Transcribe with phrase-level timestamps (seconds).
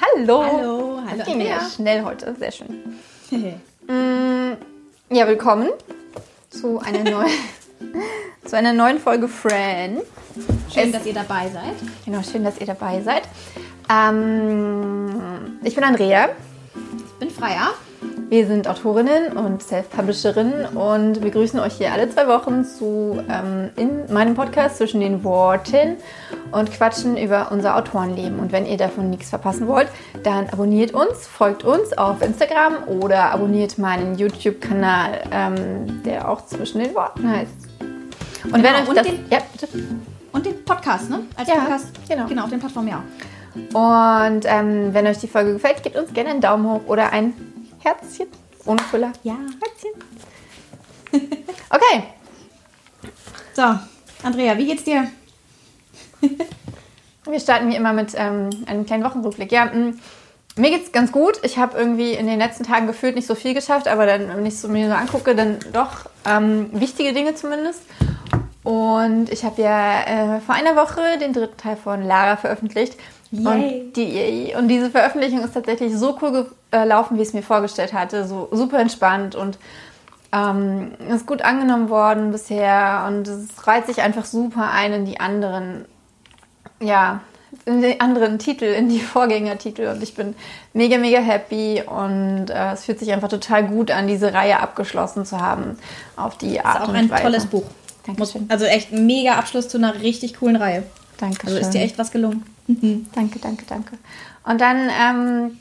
[0.00, 0.42] Hallo.
[0.44, 1.16] Hallo, hallo.
[1.18, 2.82] Das ging ja schnell heute, sehr schön.
[3.88, 4.56] Mm,
[5.14, 5.68] ja, willkommen
[6.50, 7.30] zu einer neuen,
[8.44, 10.02] zu einer neuen Folge Friend.
[10.74, 11.74] Schön, Es- dass ihr dabei seid.
[12.04, 13.22] Genau, schön, dass ihr dabei seid.
[13.88, 16.30] Ähm, ich bin Andrea.
[16.74, 17.74] Ich bin Freier.
[18.28, 23.70] Wir sind Autorinnen und Self-Publisherinnen und wir grüßen euch hier alle zwei Wochen zu ähm,
[23.76, 25.96] in meinem Podcast zwischen den Worten
[26.50, 28.40] und quatschen über unser Autorenleben.
[28.40, 29.86] Und wenn ihr davon nichts verpassen wollt,
[30.24, 36.80] dann abonniert uns, folgt uns auf Instagram oder abonniert meinen YouTube-Kanal, ähm, der auch zwischen
[36.80, 37.52] den Worten heißt.
[38.44, 39.68] Und wenn Genau, euch und das, den- ja, bitte.
[40.32, 41.20] Und den Podcast, ne?
[41.36, 41.86] Als Ja, Podcast.
[42.08, 42.26] genau.
[42.26, 43.02] Genau, auf den Plattformen ja.
[43.72, 47.32] Und ähm, wenn euch die Folge gefällt, gebt uns gerne einen Daumen hoch oder ein
[47.86, 48.26] Herzchen
[48.64, 49.12] ohne Füller.
[49.22, 49.36] Ja.
[49.62, 49.92] Herzchen.
[51.70, 52.04] Okay,
[53.54, 53.62] So,
[54.22, 55.10] Andrea, wie geht's dir?
[57.24, 59.50] Wir starten wie immer mit ähm, einem kleinen Wochenrückblick.
[59.52, 59.94] Ja, mh,
[60.56, 61.38] mir geht's ganz gut.
[61.42, 64.46] Ich habe irgendwie in den letzten Tagen gefühlt nicht so viel geschafft, aber dann, wenn
[64.46, 67.82] ich so mir so angucke, dann doch ähm, wichtige Dinge zumindest.
[68.62, 72.96] Und ich habe ja äh, vor einer Woche den dritten Teil von Lara veröffentlicht.
[73.30, 73.46] Yay.
[73.46, 77.92] Und, die, und diese Veröffentlichung ist tatsächlich so cool gelaufen, wie ich es mir vorgestellt
[77.92, 78.26] hatte.
[78.26, 79.58] So super entspannt und
[80.32, 83.04] ähm, ist gut angenommen worden bisher.
[83.08, 85.86] Und es reiht sich einfach super ein in die anderen
[86.80, 87.20] ja,
[87.64, 90.34] in den anderen Titel, in die Vorgängertitel und ich bin
[90.72, 95.24] mega, mega happy und äh, es fühlt sich einfach total gut an, diese Reihe abgeschlossen
[95.24, 95.78] zu haben
[96.16, 97.22] auf die Art Ist auch und ein Weise.
[97.22, 97.64] tolles Buch.
[98.06, 98.46] Dankeschön.
[98.48, 100.84] Also echt ein mega Abschluss zu einer richtig coolen Reihe.
[101.18, 101.48] Dankeschön.
[101.48, 102.44] Also ist dir echt was gelungen.
[103.14, 103.96] Danke, danke, danke.
[104.44, 105.58] Und dann ähm,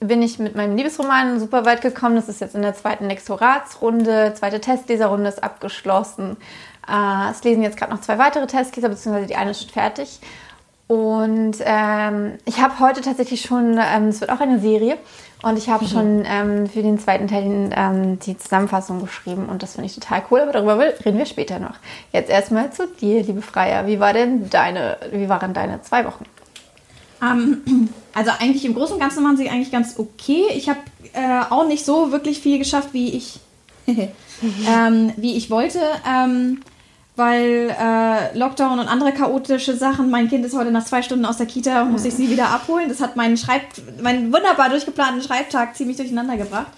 [0.00, 2.16] bin ich mit meinem Liebesroman super weit gekommen.
[2.16, 4.34] Das ist jetzt in der zweiten Lektoratsrunde.
[4.36, 6.36] Zweite Testleserrunde ist abgeschlossen.
[6.88, 10.20] Äh, es lesen jetzt gerade noch zwei weitere Testleser, beziehungsweise die eine ist schon fertig.
[10.86, 14.96] Und ähm, ich habe heute tatsächlich schon, ähm, es wird auch eine Serie,
[15.42, 19.74] und ich habe schon ähm, für den zweiten Teil ähm, die Zusammenfassung geschrieben und das
[19.74, 21.74] finde ich total cool, aber darüber reden wir später noch.
[22.12, 23.86] Jetzt erstmal zu dir, liebe Freier.
[23.86, 26.24] Wie war denn deine, wie waren deine zwei Wochen?
[27.22, 30.44] Ähm, also eigentlich im Großen und Ganzen waren sie eigentlich ganz okay.
[30.54, 30.80] Ich habe
[31.12, 33.38] äh, auch nicht so wirklich viel geschafft, wie ich,
[33.86, 35.80] ähm, wie ich wollte.
[37.18, 41.36] Weil äh, Lockdown und andere chaotische Sachen, mein Kind ist heute nach zwei Stunden aus
[41.36, 42.88] der Kita und muss ich sie wieder abholen.
[42.88, 43.62] Das hat meinen, Schreib
[44.00, 46.68] meinen wunderbar durchgeplanten Schreibtag ziemlich durcheinander gebracht.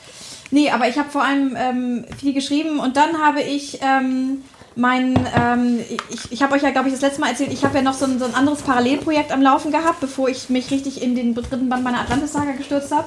[0.50, 4.42] Nee, aber ich habe vor allem ähm, viel geschrieben und dann habe ich ähm,
[4.76, 7.76] mein, ähm, ich, ich habe euch ja, glaube ich, das letzte Mal erzählt, ich habe
[7.76, 11.02] ja noch so ein, so ein anderes Parallelprojekt am Laufen gehabt, bevor ich mich richtig
[11.02, 13.06] in den dritten Band meiner Atlantis-Saga gestürzt habe.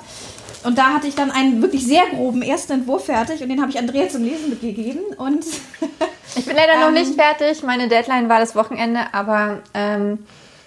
[0.65, 3.71] Und da hatte ich dann einen wirklich sehr groben ersten Entwurf fertig und den habe
[3.71, 5.01] ich Andrea zum Lesen mitgegeben.
[5.17, 5.43] Und
[6.35, 6.93] Ich bin leider noch Ähm.
[6.93, 7.63] nicht fertig.
[7.63, 10.25] Meine Deadline war das Wochenende, aber ähm,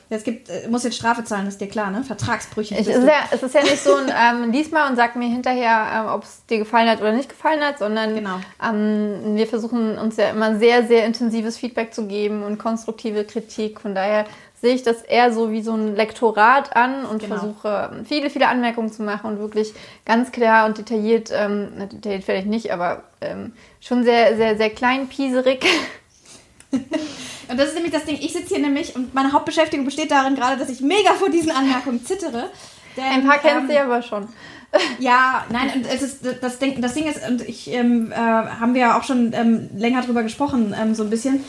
[0.09, 2.05] es gibt, äh, muss jetzt Strafe zahlen, ist dir klar, ne?
[2.05, 2.75] Vertragsbrüche.
[2.77, 4.09] ich, ist ja, es ist ja nicht so ein
[4.45, 7.29] ähm, lies mal und sag mir hinterher, ähm, ob es dir gefallen hat oder nicht
[7.29, 8.39] gefallen hat, sondern Genau.
[8.65, 13.81] ähm, wir versuchen uns ja immer sehr, sehr intensives Feedback zu geben und konstruktive Kritik.
[13.81, 14.27] Von daher
[14.67, 17.37] sehe ich das eher so wie so ein Lektorat an und Genau.
[17.37, 19.73] versuche ähm, viele, viele Anmerkungen zu machen und wirklich
[20.05, 25.65] ganz klar und detailliert, ähm, detailliert vielleicht nicht, aber ähm, schon sehr, sehr, sehr kleinpieserig.
[27.49, 30.35] Und das ist nämlich das Ding, ich sitze hier nämlich und meine Hauptbeschäftigung besteht darin
[30.35, 32.51] gerade, dass ich mega vor diesen Anmerkungen zittere.
[32.97, 34.27] Denn, Ein paar kennst ähm, du aber schon.
[34.99, 38.75] Ja, nein, und es ist das Ding, das Ding ist, und ich ähm, äh, haben
[38.75, 41.45] wir ja auch schon ähm, länger drüber gesprochen, ähm, so ein bisschen.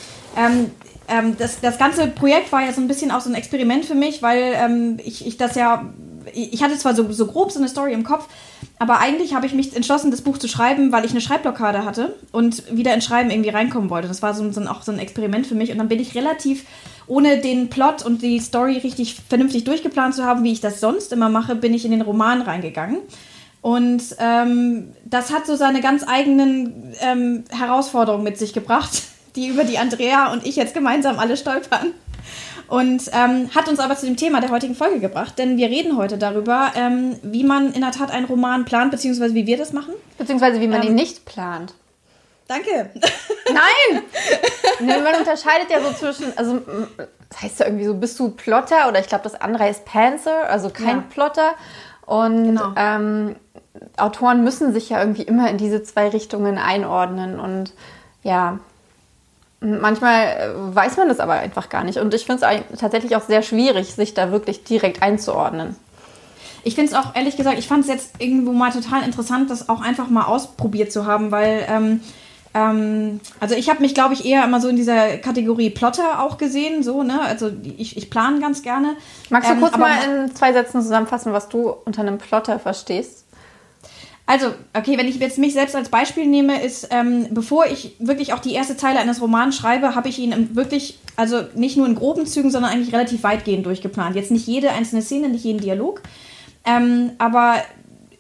[1.08, 3.96] Ähm, das, das ganze Projekt war ja so ein bisschen auch so ein Experiment für
[3.96, 5.86] mich, weil ähm, ich, ich das ja,
[6.34, 8.28] ich hatte zwar so, so grob so eine Story im Kopf,
[8.80, 12.16] aber eigentlich habe ich mich entschlossen, das Buch zu schreiben, weil ich eine Schreibblockade hatte
[12.32, 14.08] und wieder ins Schreiben irgendwie reinkommen wollte.
[14.08, 16.16] Das war so, so ein, auch so ein Experiment für mich und dann bin ich
[16.16, 16.66] relativ
[17.08, 21.14] ohne den Plot und die Story richtig vernünftig durchgeplant zu haben, wie ich das sonst
[21.14, 23.00] immer mache, bin ich in den Roman reingegangen.
[23.62, 29.02] Und ähm, das hat so seine ganz eigenen ähm, Herausforderungen mit sich gebracht,
[29.38, 31.94] die über die Andrea und ich jetzt gemeinsam alle stolpern.
[32.68, 35.96] Und ähm, hat uns aber zu dem Thema der heutigen Folge gebracht, denn wir reden
[35.96, 39.72] heute darüber, ähm, wie man in der Tat einen Roman plant, beziehungsweise wie wir das
[39.72, 39.94] machen.
[40.18, 41.74] Beziehungsweise wie man Ähm, ihn nicht plant.
[42.50, 42.90] Danke.
[43.54, 44.02] Nein!
[44.82, 46.62] nee, man unterscheidet ja so zwischen, also
[47.30, 50.50] das heißt ja irgendwie so, bist du Plotter oder ich glaube, das andere heißt Panther,
[50.50, 51.04] also kein Ja.
[51.10, 51.52] Plotter.
[52.06, 52.74] Und Genau.
[52.76, 53.36] ähm,
[53.98, 57.74] Autoren müssen sich ja irgendwie immer in diese zwei Richtungen einordnen und
[58.24, 58.60] ja,
[59.60, 61.98] manchmal äh, weiß man das aber einfach gar nicht.
[61.98, 65.76] Und ich finde es tatsächlich auch sehr schwierig, sich da wirklich direkt einzuordnen.
[66.64, 69.70] Ich finde es auch, ehrlich gesagt, ich fand es jetzt irgendwo mal total interessant, das
[69.70, 72.02] auch einfach mal ausprobiert zu haben, weil ähm,
[72.54, 76.38] Ähm, also ich habe mich, glaube ich, eher immer so in dieser Kategorie Plotter auch
[76.38, 77.22] gesehen, so, ne?
[77.22, 78.96] Also ich, ich plane ganz gerne.
[79.30, 83.26] Magst du ähm, kurz mal in zwei Sätzen zusammenfassen, was du unter einem Plotter verstehst?
[84.30, 84.48] Also,
[84.78, 88.40] okay, wenn ich jetzt mich selbst als Beispiel nehme, ist, ähm, bevor ich wirklich auch
[88.40, 92.26] die erste Zeile eines Romans schreibe, habe ich ihn wirklich, also nicht nur in groben
[92.26, 94.18] Zügen, sondern eigentlich relativ weitgehend durchgeplant.
[94.18, 96.04] Jetzt nicht jede einzelne Szene, nicht jeden Dialog.
[96.66, 97.56] Ähm, aber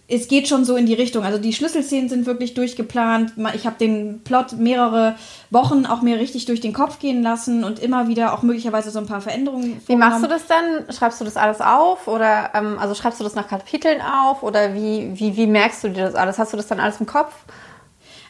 [0.09, 1.25] es geht schon so in die Richtung.
[1.25, 3.33] Also die Schlüsselszenen sind wirklich durchgeplant.
[3.55, 5.15] Ich habe den Plot mehrere
[5.49, 8.99] Wochen auch mir richtig durch den Kopf gehen lassen und immer wieder auch möglicherweise so
[8.99, 9.81] ein paar Veränderungen.
[9.85, 10.93] Wie machst du das dann?
[10.93, 14.73] Schreibst du das alles auf oder ähm, also schreibst du das nach Kapiteln auf oder
[14.73, 16.39] wie, wie, wie merkst du dir das alles?
[16.39, 17.33] Hast du das dann alles im Kopf?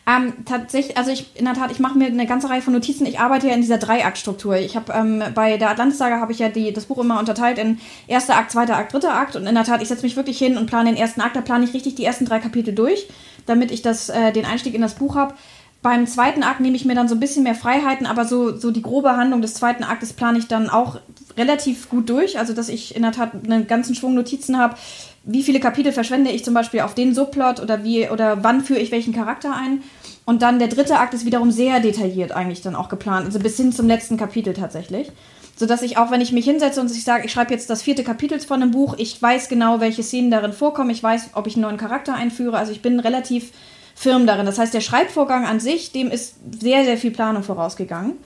[0.09, 3.06] Ähm, tatsächlich, also ich in der Tat, ich mache mir eine ganze Reihe von Notizen.
[3.06, 4.56] Ich arbeite ja in dieser Dreiaktstruktur.
[4.56, 7.77] Ich habe ähm, bei der Atlantis-Saga habe ich ja die, das Buch immer unterteilt in
[8.07, 9.36] erster Akt, zweiter Akt, dritter Akt.
[9.36, 11.36] Und in der Tat, ich setze mich wirklich hin und plane den ersten Akt.
[11.36, 13.09] Da plane ich richtig die ersten drei Kapitel durch,
[13.48, 15.33] damit ich das, äh, den Einstieg in das Buch habe.
[15.81, 18.71] Beim zweiten Akt nehme ich mir dann so ein bisschen mehr Freiheiten, aber so, so
[18.71, 21.00] die grobe Handlung des zweiten Aktes plane ich dann auch
[21.38, 22.39] relativ gut durch.
[22.39, 24.75] Also, dass ich in der Tat einen ganzen Schwung Notizen habe.
[25.24, 28.80] Wie viele Kapitel verschwende ich zum Beispiel auf den Subplot oder wie oder wann führe
[28.80, 29.83] ich welchen Charakter ein?
[30.27, 33.56] Und dann der dritte Akt ist wiederum sehr detailliert eigentlich dann auch geplant, also bis
[33.56, 35.09] hin zum letzten Kapitel tatsächlich.
[35.56, 38.03] Sodass ich auch, wenn ich mich hinsetze und ich sage, ich schreibe jetzt das vierte
[38.03, 41.56] Kapitel von einem Buch, ich weiß genau, welche Szenen darin vorkommen, ich weiß, ob ich
[41.56, 43.53] einen neuen Charakter einführe, also ich bin relativ
[43.95, 44.45] firm darin.
[44.45, 48.18] Das heißt, der Schreibvorgang an sich, dem ist sehr, sehr viel Planung vorausgegangen.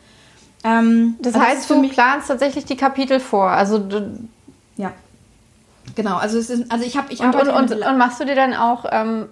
[0.64, 3.52] Ähm, das also heißt, du planst tatsächlich die Kapitel vor.
[3.52, 4.28] Also du
[4.76, 4.92] ja,
[5.94, 6.18] genau.
[6.18, 8.56] Also es ist, also ich habe, ich und, und, und, und, machst du dir dann
[8.56, 9.30] auch ähm,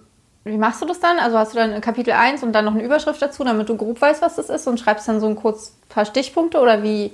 [0.49, 1.19] wie machst du das dann?
[1.19, 4.01] Also hast du dann Kapitel 1 und dann noch eine Überschrift dazu, damit du grob
[4.01, 7.11] weißt, was das ist und schreibst dann so ein kurz paar Stichpunkte oder wie?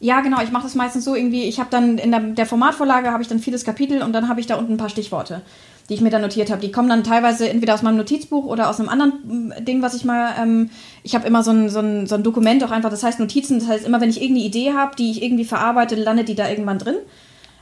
[0.00, 0.40] Ja, genau.
[0.42, 1.44] Ich mache das meistens so irgendwie.
[1.44, 4.40] Ich habe dann in der, der Formatvorlage habe ich dann vieles Kapitel und dann habe
[4.40, 5.42] ich da unten ein paar Stichworte,
[5.88, 6.60] die ich mir dann notiert habe.
[6.60, 9.94] Die kommen dann teilweise entweder aus meinem Notizbuch oder aus einem anderen mm, Ding, was
[9.94, 10.34] ich mal.
[10.40, 10.70] Ähm,
[11.02, 12.90] ich habe immer so ein, so, ein, so ein Dokument auch einfach.
[12.90, 13.58] Das heißt Notizen.
[13.58, 16.48] Das heißt immer, wenn ich irgendeine Idee habe, die ich irgendwie verarbeite, landet die da
[16.48, 16.96] irgendwann drin.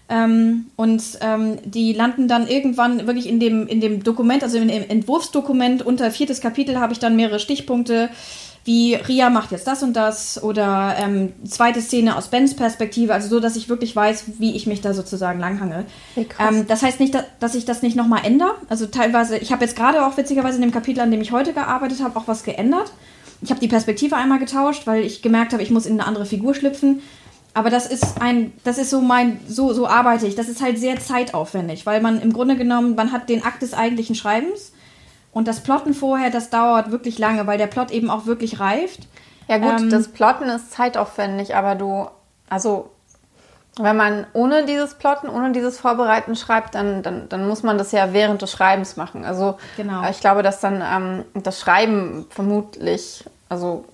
[0.08, 4.69] Ähm, und ähm, die landen dann irgendwann wirklich in dem, in dem Dokument, also im
[4.69, 8.08] Entwurfsdokument unter viertes Kapitel habe ich dann mehrere Stichpunkte,
[8.67, 13.29] wie Ria macht jetzt das und das oder ähm, zweite Szene aus Bens Perspektive, also
[13.29, 15.85] so, dass ich wirklich weiß, wie ich mich da sozusagen langhange.
[16.17, 18.56] Ähm, das heißt nicht, dass ich das nicht nochmal ändere.
[18.69, 21.52] Also teilweise, ich habe jetzt gerade auch witzigerweise in dem Kapitel, an dem ich heute
[21.52, 22.93] gearbeitet habe, auch was geändert.
[23.41, 26.26] Ich habe die Perspektive einmal getauscht, weil ich gemerkt habe, ich muss in eine andere
[26.26, 27.02] Figur schlüpfen.
[27.56, 30.35] Aber das ist ein, das ist so mein, so, so arbeite ich.
[30.35, 33.73] Das ist halt sehr zeitaufwendig, weil man im Grunde genommen, man hat den Akt des
[33.73, 34.75] eigentlichen Schreibens
[35.32, 39.08] und das Plotten vorher, das dauert wirklich lange, weil der Plot eben auch wirklich reift.
[39.49, 42.08] Ja gut, ähm, das Plotten ist zeitaufwendig, aber du,
[42.50, 42.91] also
[43.79, 47.91] wenn man ohne dieses Plotten, ohne dieses Vorbereiten schreibt, dann, dann, dann muss man das
[47.91, 49.25] ja während des Schreibens machen.
[49.25, 50.06] Also genau.
[50.11, 53.87] ich glaube, dass dann ähm, das Schreiben vermutlich, also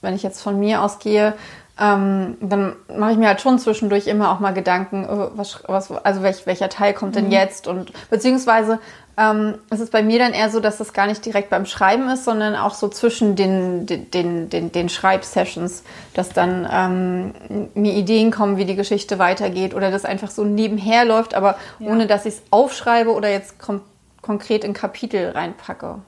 [0.00, 1.34] wenn ich jetzt von mir ausgehe,
[1.78, 5.90] ähm, dann mache ich mir halt schon zwischendurch immer auch mal Gedanken, äh, was, was,
[5.90, 7.32] also welch, welcher Teil kommt denn mhm.
[7.32, 8.78] jetzt und beziehungsweise
[9.18, 12.08] ähm, es ist bei mir dann eher so, dass das gar nicht direkt beim Schreiben
[12.08, 17.94] ist, sondern auch so zwischen den, den, den, den, den Schreibsessions, dass dann ähm, mir
[17.94, 21.90] Ideen kommen, wie die Geschichte weitergeht oder das einfach so nebenher läuft, aber ja.
[21.90, 23.80] ohne dass ich es aufschreibe oder jetzt kom
[24.22, 26.00] konkret in Kapitel reinpacke.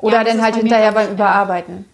[0.00, 1.84] Oder ja, dann halt hinterher beim Überarbeiten.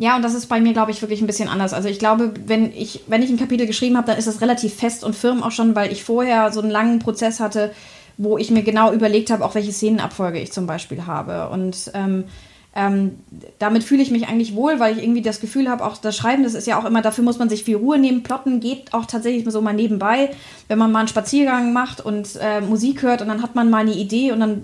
[0.00, 1.74] Ja, und das ist bei mir, glaube ich, wirklich ein bisschen anders.
[1.74, 4.72] Also ich glaube, wenn ich, wenn ich ein Kapitel geschrieben habe, dann ist das relativ
[4.72, 7.70] fest und firm auch schon, weil ich vorher so einen langen Prozess hatte,
[8.16, 11.50] wo ich mir genau überlegt habe, auch welche Szenenabfolge ich zum Beispiel habe.
[11.50, 12.24] Und ähm,
[12.74, 13.18] ähm,
[13.58, 16.44] damit fühle ich mich eigentlich wohl, weil ich irgendwie das Gefühl habe, auch das Schreiben,
[16.44, 18.22] das ist ja auch immer, dafür muss man sich viel Ruhe nehmen.
[18.22, 20.30] Plotten geht auch tatsächlich so mal nebenbei,
[20.68, 23.82] wenn man mal einen Spaziergang macht und äh, Musik hört und dann hat man mal
[23.82, 24.62] eine Idee und dann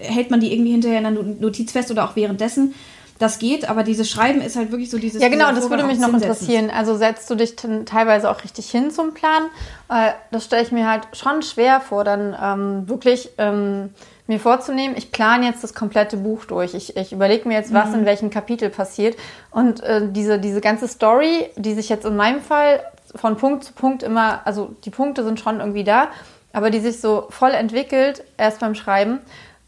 [0.00, 2.74] hält man die irgendwie hinterher in einer Notiz fest oder auch währenddessen
[3.18, 5.22] das geht, aber dieses Schreiben ist halt wirklich so dieses.
[5.22, 6.70] Ja, genau, das würde mich noch interessieren.
[6.70, 9.44] Also setzt du dich teilweise auch richtig hin zum Plan?
[9.88, 13.90] Äh, das stelle ich mir halt schon schwer vor, dann ähm, wirklich ähm,
[14.26, 16.74] mir vorzunehmen, ich plane jetzt das komplette Buch durch.
[16.74, 18.00] Ich, ich überlege mir jetzt, was mhm.
[18.00, 19.16] in welchem Kapitel passiert.
[19.50, 22.80] Und äh, diese, diese ganze Story, die sich jetzt in meinem Fall
[23.14, 26.08] von Punkt zu Punkt immer, also die Punkte sind schon irgendwie da,
[26.52, 29.20] aber die sich so voll entwickelt, erst beim Schreiben.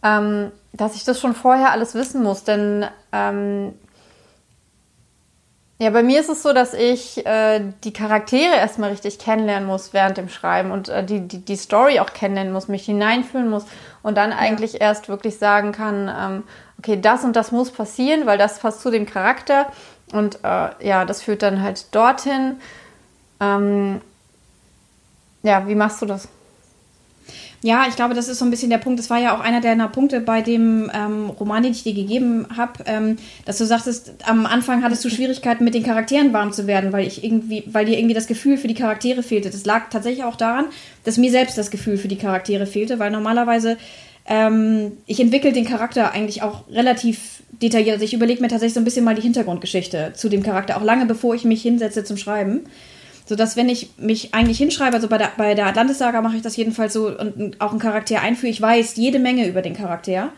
[0.03, 3.75] Ähm, dass ich das schon vorher alles wissen muss, denn ähm,
[5.81, 9.93] ja, bei mir ist es so, dass ich äh, die Charaktere erstmal richtig kennenlernen muss
[9.93, 13.65] während dem Schreiben und äh, die, die, die Story auch kennenlernen muss, mich hineinfühlen muss
[14.03, 14.81] und dann eigentlich ja.
[14.81, 16.43] erst wirklich sagen kann, ähm,
[16.79, 19.67] okay, das und das muss passieren, weil das passt zu dem Charakter
[20.13, 22.57] und äh, ja, das führt dann halt dorthin.
[23.41, 24.01] Ähm,
[25.45, 26.29] ja, wie machst du das?
[27.63, 29.01] Ja, ich glaube, das ist so ein bisschen der Punkt.
[29.01, 32.47] Das war ja auch einer deiner Punkte bei dem ähm, Roman, den ich dir gegeben
[32.57, 36.69] habe, ähm, dass du sagtest, am Anfang hattest du Schwierigkeiten, mit den Charakteren warm zu
[36.69, 39.51] werden, weil ich irgendwie, weil dir irgendwie das Gefühl für die Charaktere fehlte.
[39.51, 40.67] Das lag tatsächlich auch daran,
[41.03, 43.77] dass mir selbst das Gefühl für die Charaktere fehlte, weil normalerweise
[44.29, 47.95] ähm, ich entwickle den Charakter eigentlich auch relativ detailliert.
[47.95, 50.85] Also ich überlege mir tatsächlich so ein bisschen mal die Hintergrundgeschichte zu dem Charakter, auch
[50.85, 52.67] lange bevor ich mich hinsetze zum Schreiben
[53.29, 56.57] sodass wenn ich mich eigentlich hinschreibe, also bei der, bei der Atlantis-Saga mache ich das
[56.57, 60.31] jedenfalls so und auch einen Charakter einführe, ich weiß jede Menge über den Charakter.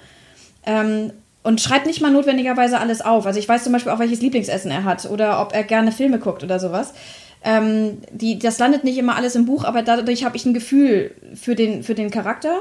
[0.66, 3.24] Ähm, und schreibt nicht mal notwendigerweise alles auf.
[3.26, 6.18] Also ich weiß zum Beispiel auch, welches Lieblingsessen er hat oder ob er gerne Filme
[6.18, 6.92] guckt oder sowas.
[7.42, 11.12] Ähm, die, das landet nicht immer alles im Buch, aber dadurch habe ich ein Gefühl
[11.34, 12.56] für den, für den Charakter.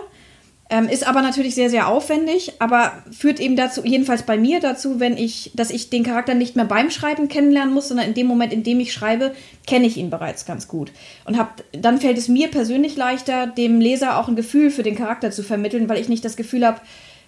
[0.72, 5.00] Ähm, ist aber natürlich sehr, sehr aufwendig, aber führt eben dazu, jedenfalls bei mir dazu,
[5.00, 8.28] wenn ich, dass ich den Charakter nicht mehr beim Schreiben kennenlernen muss, sondern in dem
[8.28, 9.34] Moment, in dem ich schreibe,
[9.66, 10.92] kenne ich ihn bereits ganz gut.
[11.26, 14.96] Und hab, dann fällt es mir persönlich leichter, dem Leser auch ein Gefühl für den
[14.96, 16.82] Charakter zu vermitteln, weil ich nicht das Gefühl habe,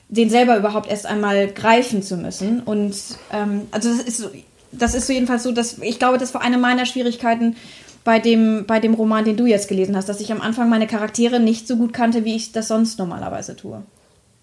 [0.07, 2.59] den selber überhaupt erst einmal greifen zu müssen.
[2.59, 2.95] Und
[3.33, 4.29] ähm, also das ist so,
[4.71, 7.55] das ist so jedenfalls so, dass ich glaube, das war eine meiner Schwierigkeiten,
[8.03, 10.87] bei dem, bei dem Roman, den du jetzt gelesen hast, dass ich am Anfang meine
[10.87, 13.83] Charaktere nicht so gut kannte, wie ich das sonst normalerweise tue.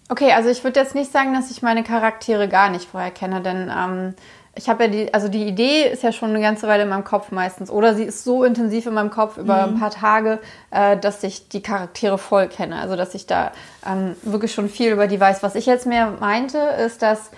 [0.09, 3.41] Okay, also ich würde jetzt nicht sagen, dass ich meine Charaktere gar nicht vorher kenne,
[3.41, 4.15] denn ähm,
[4.55, 7.03] ich habe ja die, also die Idee ist ja schon eine ganze Weile in meinem
[7.03, 7.69] Kopf meistens.
[7.69, 9.75] Oder sie ist so intensiv in meinem Kopf über mhm.
[9.75, 10.39] ein paar Tage,
[10.71, 12.77] äh, dass ich die Charaktere voll kenne.
[12.77, 13.51] Also dass ich da
[13.87, 15.43] ähm, wirklich schon viel über die weiß.
[15.43, 17.31] Was ich jetzt mehr meinte, ist, dass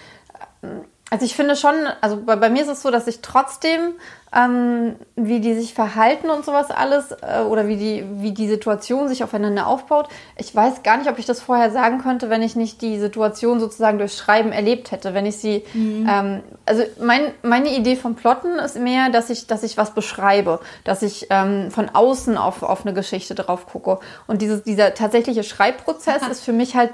[0.63, 3.96] ähm, also ich finde schon, also bei, bei, mir ist es so, dass ich trotzdem,
[4.34, 9.10] ähm, wie die sich verhalten und sowas alles, äh, oder wie die, wie die Situation
[9.10, 12.56] sich aufeinander aufbaut, ich weiß gar nicht, ob ich das vorher sagen könnte, wenn ich
[12.56, 15.13] nicht die Situation sozusagen durch Schreiben erlebt hätte.
[15.13, 16.08] Wenn ich sie, mhm.
[16.10, 20.62] ähm, also mein, meine Idee vom Plotten ist mehr, dass ich, dass ich was beschreibe,
[20.86, 24.00] dass ich ähm, von außen auf, auf eine Geschichte drauf gucke.
[24.27, 26.94] Und dieses, dieser tatsächliche Schreibprozess ist für mich halt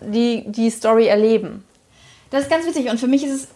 [0.00, 1.64] die, die Story erleben.
[2.30, 3.48] Das ist ganz witzig und für mich ist es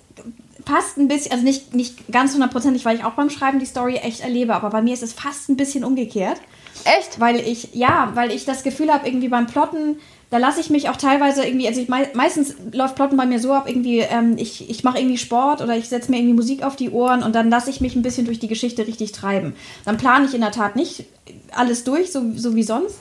[0.64, 3.96] fast ein bisschen, also nicht, nicht ganz hundertprozentig, weil ich auch beim Schreiben die Story
[3.96, 6.40] echt erlebe, aber bei mir ist es fast ein bisschen umgekehrt.
[6.84, 7.20] Echt?
[7.20, 9.96] Weil ich, ja, weil ich das Gefühl habe, irgendwie beim Plotten,
[10.30, 13.52] da lasse ich mich auch teilweise irgendwie, also ich, meistens läuft Plotten bei mir so
[13.52, 16.76] ab, irgendwie, ähm, ich, ich mache irgendwie Sport oder ich setze mir irgendwie Musik auf
[16.76, 19.54] die Ohren und dann lasse ich mich ein bisschen durch die Geschichte richtig treiben.
[19.84, 21.04] Dann plane ich in der Tat nicht
[21.52, 22.98] alles durch, so, so wie sonst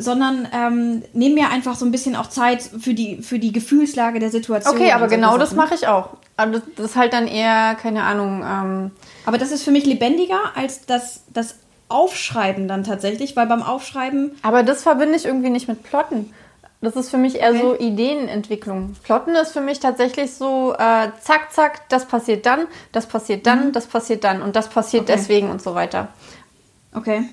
[0.00, 4.20] sondern ähm, nehme mir einfach so ein bisschen auch Zeit für die, für die Gefühlslage
[4.20, 4.76] der Situation.
[4.76, 6.10] Okay, aber genau das mache ich auch.
[6.38, 8.44] Aber das ist halt dann eher, keine Ahnung.
[8.46, 8.90] Ähm
[9.26, 11.56] aber das ist für mich lebendiger als das, das
[11.88, 14.36] Aufschreiben dann tatsächlich, weil beim Aufschreiben.
[14.42, 16.32] Aber das verbinde ich irgendwie nicht mit Plotten.
[16.80, 17.60] Das ist für mich eher okay.
[17.60, 18.94] so Ideenentwicklung.
[19.02, 23.66] Plotten ist für mich tatsächlich so, äh, zack, zack, das passiert dann, das passiert dann,
[23.66, 23.72] mhm.
[23.72, 25.14] das passiert dann und das passiert okay.
[25.16, 26.08] deswegen und so weiter.
[26.94, 27.24] Okay.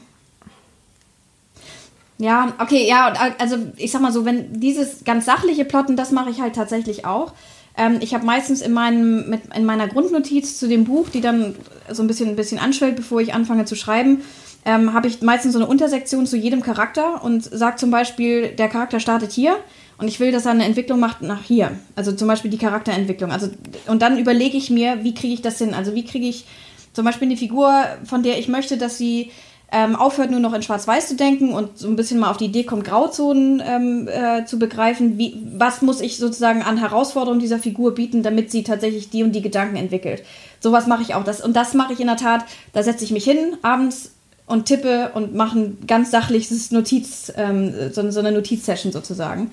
[2.18, 6.32] Ja, okay, ja, also ich sag mal so, wenn dieses ganz sachliche Plotten, das mache
[6.32, 7.34] ich halt tatsächlich auch.
[7.78, 11.56] Ähm, ich habe meistens in, meinem, mit, in meiner Grundnotiz zu dem Buch, die dann
[11.92, 14.22] so ein bisschen, ein bisschen anschwellt, bevor ich anfange zu schreiben,
[14.66, 18.68] ähm, habe ich meistens so eine Untersektion zu jedem Charakter und sage zum Beispiel, der
[18.68, 19.58] Charakter startet hier
[19.98, 21.72] und ich will, dass er eine Entwicklung macht nach hier.
[21.96, 23.32] Also zum Beispiel die Charakterentwicklung.
[23.32, 23.50] Also,
[23.88, 25.74] und dann überlege ich mir, wie kriege ich das hin?
[25.74, 26.46] Also wie kriege ich
[26.94, 29.32] zum Beispiel eine Figur, von der ich möchte, dass sie
[29.76, 32.46] ähm, aufhört nur noch in Schwarz-Weiß zu denken und so ein bisschen mal auf die
[32.46, 35.18] Idee kommt, Grauzonen ähm, äh, zu begreifen.
[35.18, 39.34] Wie, was muss ich sozusagen an Herausforderungen dieser Figur bieten, damit sie tatsächlich die und
[39.34, 40.24] die Gedanken entwickelt?
[40.62, 41.26] Sowas mache ich auch.
[41.26, 44.12] Das, und das mache ich in der Tat, da setze ich mich hin abends
[44.46, 49.52] und tippe und mache ein ganz sachliches Notiz, ähm, so, so, eine Notizsession sozusagen.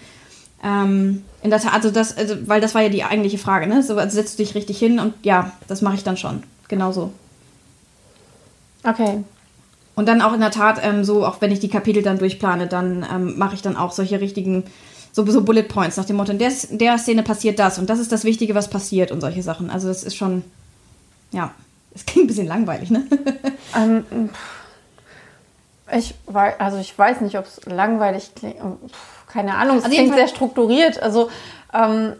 [0.62, 3.82] Ähm, in der Tat, also das, also, weil das war ja die eigentliche Frage, ne?
[3.82, 6.44] So also setzt du dich richtig hin und ja, das mache ich dann schon.
[6.68, 7.10] Genauso.
[8.84, 9.24] Okay.
[9.94, 12.66] Und dann auch in der Tat ähm, so, auch wenn ich die Kapitel dann durchplane,
[12.66, 14.64] dann ähm, mache ich dann auch solche richtigen,
[15.12, 17.98] so, so Bullet Points nach dem Motto, in der, der Szene passiert das und das
[17.98, 19.70] ist das Wichtige, was passiert und solche Sachen.
[19.70, 20.44] Also das ist schon,
[21.30, 21.52] ja,
[21.94, 23.04] es klingt ein bisschen langweilig, ne?
[23.76, 24.30] ähm,
[25.94, 28.56] ich weiß, also ich weiß nicht, ob es langweilig klingt.
[29.26, 31.02] Keine Ahnung, es also klingt sehr strukturiert.
[31.02, 31.30] Also
[31.74, 32.14] ähm,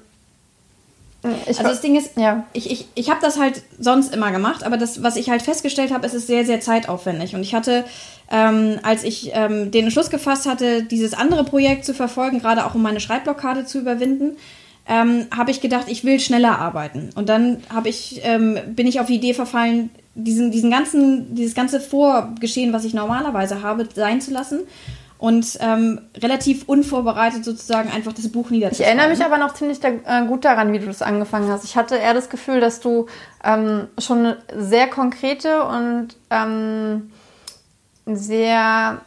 [1.47, 2.45] ich also das Ding ist, ja.
[2.53, 5.93] ich, ich, ich habe das halt sonst immer gemacht, aber das, was ich halt festgestellt
[5.93, 7.35] habe, ist es sehr, sehr zeitaufwendig.
[7.35, 7.85] Und ich hatte,
[8.31, 12.75] ähm, als ich ähm, den Entschluss gefasst hatte, dieses andere Projekt zu verfolgen, gerade auch
[12.75, 14.37] um meine Schreibblockade zu überwinden,
[14.89, 17.11] ähm, habe ich gedacht, ich will schneller arbeiten.
[17.15, 21.55] Und dann habe ich, ähm, bin ich auf die Idee verfallen, diesen, diesen ganzen, dieses
[21.55, 24.61] ganze Vorgeschehen, was ich normalerweise habe, sein zu lassen
[25.23, 28.99] und ähm, relativ unvorbereitet sozusagen einfach das Buch niederzuschreiben.
[28.99, 31.63] Ich erinnere mich aber noch ziemlich da, äh, gut daran, wie du das angefangen hast.
[31.63, 33.07] Ich hatte eher das Gefühl, dass du
[33.45, 37.13] ähm, schon sehr konkrete und ähm,
[38.05, 39.01] sehr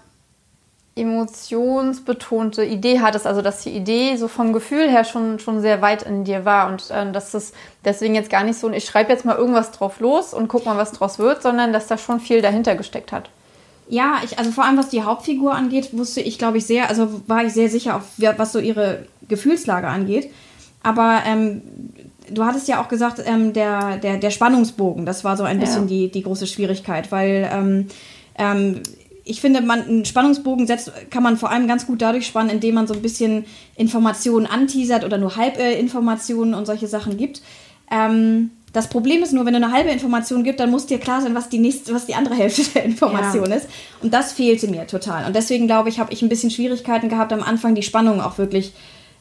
[0.95, 6.03] emotionsbetonte Idee hattest, also dass die Idee so vom Gefühl her schon, schon sehr weit
[6.03, 7.51] in dir war und äh, dass das
[7.83, 10.77] deswegen jetzt gar nicht so, ich schreibe jetzt mal irgendwas drauf los und guck mal,
[10.77, 13.29] was draus wird, sondern dass da schon viel dahinter gesteckt hat.
[13.87, 17.21] Ja, ich, also vor allem was die Hauptfigur angeht, wusste ich, glaube ich, sehr, also
[17.27, 20.31] war ich sehr sicher, auf, was so ihre Gefühlslage angeht.
[20.81, 21.61] Aber ähm,
[22.31, 25.83] du hattest ja auch gesagt, ähm, der, der, der Spannungsbogen, das war so ein bisschen
[25.83, 25.87] ja.
[25.87, 27.87] die, die große Schwierigkeit, weil ähm,
[28.37, 28.81] ähm,
[29.23, 32.75] ich finde, man einen Spannungsbogen setzt, kann man vor allem ganz gut dadurch spannen, indem
[32.75, 37.41] man so ein bisschen Informationen anteasert oder nur Halbinformationen und solche Sachen gibt.
[37.89, 41.21] Ähm, das Problem ist nur, wenn du eine halbe Information gibst, dann muss dir klar
[41.21, 43.55] sein, was die nächste, was die andere Hälfte der Information ja.
[43.55, 43.69] ist.
[44.01, 45.25] Und das fehlte mir total.
[45.25, 48.37] Und deswegen glaube ich, habe ich ein bisschen Schwierigkeiten gehabt, am Anfang die Spannung auch
[48.37, 48.73] wirklich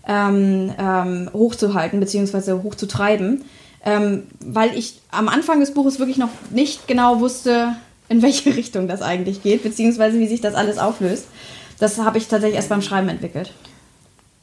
[0.08, 2.62] ähm, ähm, hochzuhalten bzw.
[2.64, 3.44] hochzutreiben,
[3.84, 7.76] ähm, weil ich am Anfang des Buches wirklich noch nicht genau wusste,
[8.08, 11.26] in welche Richtung das eigentlich geht, beziehungsweise wie sich das alles auflöst.
[11.78, 13.52] Das habe ich tatsächlich erst beim Schreiben entwickelt.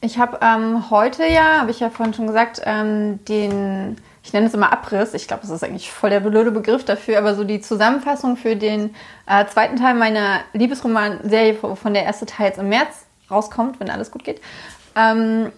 [0.00, 4.46] Ich habe ähm, heute ja, habe ich ja vorhin schon gesagt, ähm, den, ich nenne
[4.46, 7.44] es immer Abriss, ich glaube, das ist eigentlich voll der blöde Begriff dafür, aber so
[7.44, 8.94] die Zusammenfassung für den
[9.26, 14.10] äh, zweiten Teil meiner Liebesroman-Serie, von der erste Teil jetzt im März rauskommt, wenn alles
[14.10, 14.40] gut geht.
[14.94, 15.50] Ähm,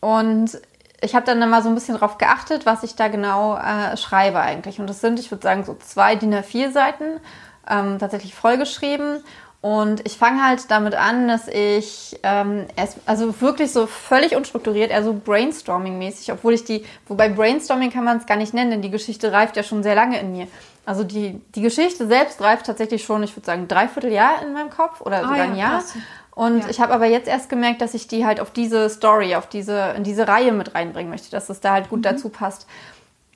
[0.00, 0.60] und
[1.00, 4.40] ich habe dann mal so ein bisschen darauf geachtet, was ich da genau äh, schreibe
[4.40, 4.80] eigentlich.
[4.80, 7.20] Und das sind, ich würde sagen, so zwei DIN A4 Seiten
[7.68, 9.22] ähm, tatsächlich vollgeschrieben.
[9.62, 14.90] Und ich fange halt damit an, dass ich ähm, erst, also wirklich so völlig unstrukturiert,
[14.90, 18.82] eher so Brainstorming-mäßig, obwohl ich die, wobei Brainstorming kann man es gar nicht nennen, denn
[18.82, 20.46] die Geschichte reift ja schon sehr lange in mir.
[20.86, 24.70] Also die, die Geschichte selbst reift tatsächlich schon, ich würde sagen, dreiviertel Jahr in meinem
[24.70, 25.80] Kopf oder ah, sogar ein Jahr.
[25.80, 25.94] Krass.
[26.30, 26.70] Und ja.
[26.70, 29.92] ich habe aber jetzt erst gemerkt, dass ich die halt auf diese Story, auf diese,
[29.94, 32.04] in diese Reihe mit reinbringen möchte, dass es da halt gut mhm.
[32.04, 32.66] dazu passt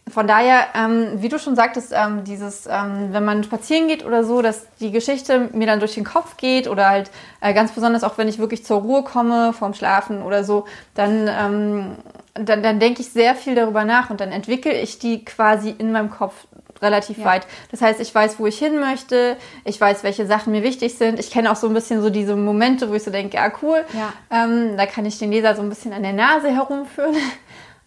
[0.07, 4.23] von daher, ähm, wie du schon sagtest, ähm, dieses, ähm, wenn man spazieren geht oder
[4.23, 8.05] so, dass die Geschichte mir dann durch den Kopf geht oder halt äh, ganz besonders
[8.05, 11.97] auch, wenn ich wirklich zur Ruhe komme vorm Schlafen oder so, dann, ähm,
[12.35, 15.91] dann, dann denke ich sehr viel darüber nach und dann entwickle ich die quasi in
[15.91, 16.35] meinem Kopf
[16.83, 17.25] relativ ja.
[17.25, 17.47] weit.
[17.71, 21.19] Das heißt, ich weiß, wo ich hin möchte, ich weiß, welche Sachen mir wichtig sind.
[21.19, 23.85] Ich kenne auch so ein bisschen so diese Momente, wo ich so denke, ah cool,
[23.95, 24.13] ja.
[24.31, 27.17] ähm, da kann ich den Leser so ein bisschen an der Nase herumführen.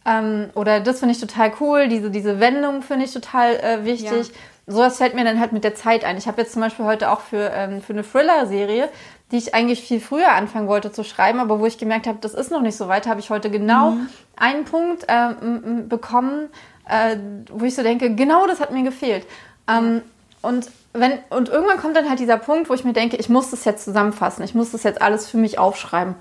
[0.08, 4.27] Ähm, oder das finde ich total cool, diese, diese Wendung finde ich total äh, wichtig.
[4.29, 4.34] Ja.
[4.66, 6.18] Sowas fällt mir dann halt mit der Zeit ein.
[6.18, 8.90] Ich habe jetzt zum Beispiel heute auch für, ähm, für eine Thriller-Serie,
[9.31, 12.34] die ich eigentlich viel früher anfangen wollte zu schreiben, aber wo ich gemerkt habe, das
[12.34, 14.10] ist noch nicht so weit, habe ich heute genau mhm.
[14.38, 15.29] einen Punkt äh,
[15.88, 16.50] bekommen,
[16.88, 17.18] äh,
[17.51, 19.25] wo ich so denke, genau das hat mir gefehlt.
[19.70, 20.01] Ähm,
[20.42, 23.51] und wenn, und irgendwann kommt dann halt dieser Punkt, wo ich mir denke, ich muss
[23.51, 26.16] das jetzt zusammenfassen, ich muss das jetzt alles für mich aufschreiben.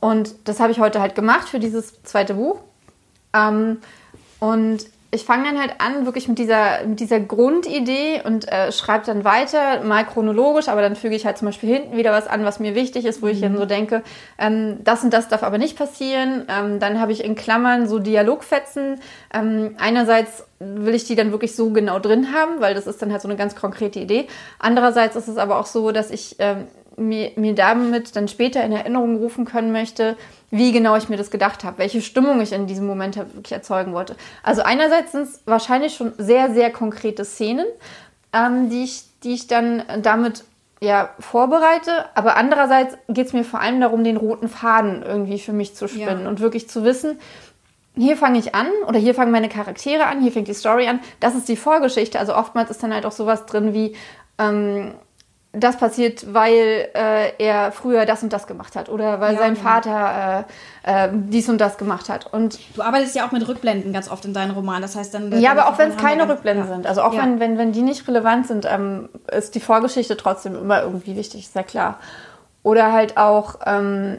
[0.00, 2.60] Und das habe ich heute halt gemacht für dieses zweite Buch.
[3.36, 3.78] Ähm,
[4.40, 9.06] und ich fange dann halt an, wirklich mit dieser, mit dieser Grundidee und äh, schreibe
[9.06, 12.44] dann weiter, mal chronologisch, aber dann füge ich halt zum Beispiel hinten wieder was an,
[12.44, 13.32] was mir wichtig ist, wo mhm.
[13.32, 14.02] ich dann so denke,
[14.38, 16.46] ähm, das und das darf aber nicht passieren.
[16.48, 19.00] Ähm, dann habe ich in Klammern so Dialogfetzen.
[19.32, 23.12] Ähm, einerseits will ich die dann wirklich so genau drin haben, weil das ist dann
[23.12, 24.26] halt so eine ganz konkrete Idee.
[24.58, 28.72] Andererseits ist es aber auch so, dass ich ähm, mir, mir damit dann später in
[28.72, 30.16] Erinnerung rufen können möchte,
[30.50, 33.92] wie genau ich mir das gedacht habe, welche Stimmung ich in diesem Moment wirklich erzeugen
[33.92, 34.16] wollte.
[34.42, 37.66] Also einerseits sind es wahrscheinlich schon sehr, sehr konkrete Szenen,
[38.32, 40.44] ähm, die, ich, die ich dann damit
[40.80, 45.52] ja, vorbereite, aber andererseits geht es mir vor allem darum, den roten Faden irgendwie für
[45.52, 46.28] mich zu spinnen ja.
[46.28, 47.18] und wirklich zu wissen,
[47.96, 51.00] hier fange ich an oder hier fangen meine Charaktere an, hier fängt die Story an.
[51.18, 52.18] Das ist die Vorgeschichte.
[52.18, 53.96] Also oftmals ist dann halt auch sowas drin wie,
[54.38, 54.92] ähm,
[55.58, 59.54] das passiert, weil äh, er früher das und das gemacht hat oder weil ja, sein
[59.54, 59.66] genau.
[59.66, 60.44] Vater
[60.84, 62.32] äh, äh, dies und das gemacht hat.
[62.32, 64.82] Und du arbeitest ja auch mit Rückblenden ganz oft in deinen Romanen.
[64.82, 65.40] Das heißt dann.
[65.40, 66.74] Ja, aber auch wenn es keine Rückblenden ja.
[66.74, 66.86] sind.
[66.86, 67.22] Also auch ja.
[67.22, 71.44] wenn, wenn, wenn die nicht relevant sind, ähm, ist die Vorgeschichte trotzdem immer irgendwie wichtig,
[71.44, 71.98] ist ja klar.
[72.62, 73.60] Oder halt auch.
[73.64, 74.18] Ähm,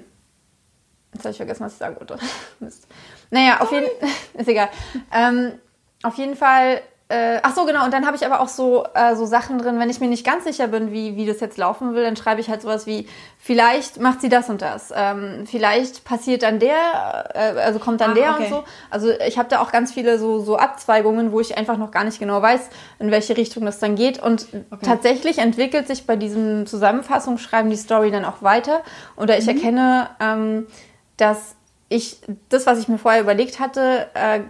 [1.14, 2.18] jetzt habe ich vergessen, was ich sagen wollte.
[2.60, 2.88] Mist.
[3.30, 4.10] Naja, auf jeden Fall.
[4.42, 4.70] ist egal.
[5.14, 5.54] Ähm,
[6.02, 7.86] auf jeden Fall äh, ach so, genau.
[7.86, 10.26] Und dann habe ich aber auch so, äh, so Sachen drin, wenn ich mir nicht
[10.26, 13.08] ganz sicher bin, wie, wie das jetzt laufen will, dann schreibe ich halt sowas wie,
[13.40, 14.92] vielleicht macht sie das und das.
[14.94, 18.44] Ähm, vielleicht passiert dann der, äh, also kommt dann ah, der okay.
[18.44, 18.64] und so.
[18.90, 22.04] Also ich habe da auch ganz viele so, so Abzweigungen, wo ich einfach noch gar
[22.04, 24.22] nicht genau weiß, in welche Richtung das dann geht.
[24.22, 24.86] Und okay.
[24.86, 28.82] tatsächlich entwickelt sich bei diesem Zusammenfassungsschreiben die Story dann auch weiter.
[29.16, 29.56] Oder ich mhm.
[29.56, 30.68] erkenne, ähm,
[31.16, 31.56] dass
[31.88, 32.18] ich
[32.50, 34.42] das, was ich mir vorher überlegt hatte, äh,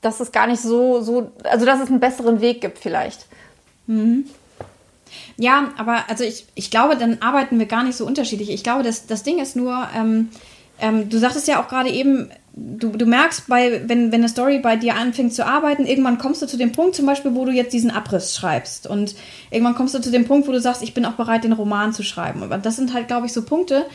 [0.00, 3.26] dass es gar nicht so, so, also dass es einen besseren Weg gibt vielleicht.
[3.86, 4.24] Mhm.
[5.36, 8.50] Ja, aber also ich, ich glaube, dann arbeiten wir gar nicht so unterschiedlich.
[8.50, 10.28] Ich glaube, das, das Ding ist nur, ähm,
[10.78, 14.58] ähm, du sagtest ja auch gerade eben, du, du merkst, bei, wenn, wenn eine Story
[14.58, 17.52] bei dir anfängt zu arbeiten, irgendwann kommst du zu dem Punkt zum Beispiel, wo du
[17.52, 18.86] jetzt diesen Abriss schreibst.
[18.86, 19.14] Und
[19.50, 21.92] irgendwann kommst du zu dem Punkt, wo du sagst, ich bin auch bereit, den Roman
[21.92, 22.42] zu schreiben.
[22.42, 23.86] Aber das sind halt, glaube ich, so Punkte,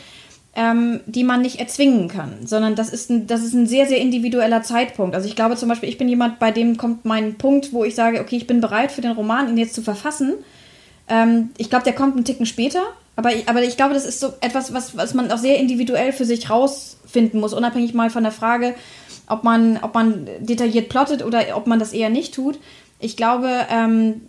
[0.56, 4.00] ähm, die man nicht erzwingen kann, sondern das ist, ein, das ist ein sehr, sehr
[4.00, 5.14] individueller Zeitpunkt.
[5.14, 7.94] Also ich glaube zum Beispiel, ich bin jemand, bei dem kommt mein Punkt, wo ich
[7.94, 10.32] sage, okay, ich bin bereit für den Roman, ihn jetzt zu verfassen.
[11.08, 12.82] Ähm, ich glaube, der kommt einen Ticken später,
[13.16, 16.12] aber ich, aber ich glaube, das ist so etwas, was, was man auch sehr individuell
[16.12, 18.74] für sich rausfinden muss, unabhängig mal von der Frage,
[19.28, 22.58] ob man, ob man detailliert plottet oder ob man das eher nicht tut.
[22.98, 24.22] Ich glaube, ähm,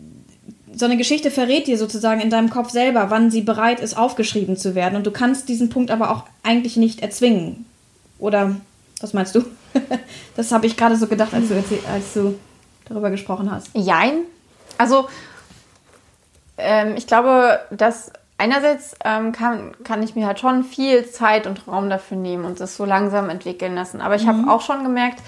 [0.73, 4.57] so eine Geschichte verrät dir sozusagen in deinem Kopf selber, wann sie bereit ist, aufgeschrieben
[4.57, 4.95] zu werden.
[4.95, 7.65] Und du kannst diesen Punkt aber auch eigentlich nicht erzwingen.
[8.19, 8.55] Oder
[8.99, 9.45] was meinst du?
[10.35, 12.37] das habe ich gerade so gedacht, als du, als du
[12.85, 13.69] darüber gesprochen hast.
[13.73, 14.21] Jein.
[14.77, 15.07] Also,
[16.57, 21.67] ähm, ich glaube, dass einerseits ähm, kann, kann ich mir halt schon viel Zeit und
[21.67, 24.01] Raum dafür nehmen und das so langsam entwickeln lassen.
[24.01, 24.27] Aber ich mhm.
[24.27, 25.21] habe auch schon gemerkt,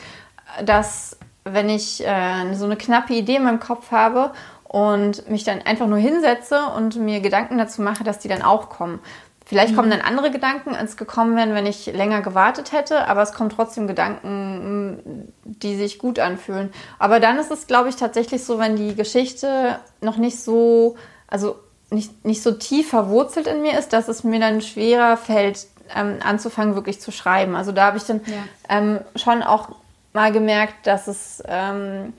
[0.66, 4.32] dass wenn ich äh, so eine knappe Idee in meinem Kopf habe
[4.70, 8.70] und mich dann einfach nur hinsetze und mir Gedanken dazu mache, dass die dann auch
[8.70, 9.00] kommen.
[9.44, 9.78] Vielleicht mhm.
[9.78, 13.50] kommen dann andere Gedanken, als gekommen wären, wenn ich länger gewartet hätte, aber es kommen
[13.50, 16.72] trotzdem Gedanken, die sich gut anfühlen.
[17.00, 21.56] Aber dann ist es, glaube ich, tatsächlich so, wenn die Geschichte noch nicht so, also
[21.90, 26.18] nicht, nicht so tief verwurzelt in mir ist, dass es mir dann schwerer fällt, ähm,
[26.24, 27.56] anzufangen, wirklich zu schreiben.
[27.56, 28.78] Also da habe ich dann ja.
[28.78, 29.70] ähm, schon auch
[30.14, 32.14] mal gemerkt, dass es ähm,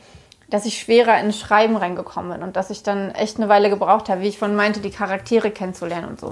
[0.51, 4.09] dass ich schwerer ins Schreiben reingekommen bin und dass ich dann echt eine Weile gebraucht
[4.09, 6.31] habe, wie ich von meinte, die Charaktere kennenzulernen und so.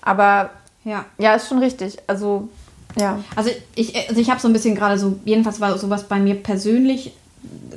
[0.00, 0.50] Aber
[0.84, 1.98] ja, ja, ist schon richtig.
[2.06, 2.48] Also
[2.96, 3.18] ja.
[3.34, 6.36] Also ich, also ich habe so ein bisschen gerade so, jedenfalls war sowas bei mir
[6.36, 7.12] persönlich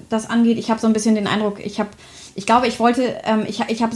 [0.10, 1.90] das angeht, ich habe so ein bisschen den Eindruck, ich habe,
[2.36, 3.96] ich glaube, ich wollte, ähm, ich, ich habe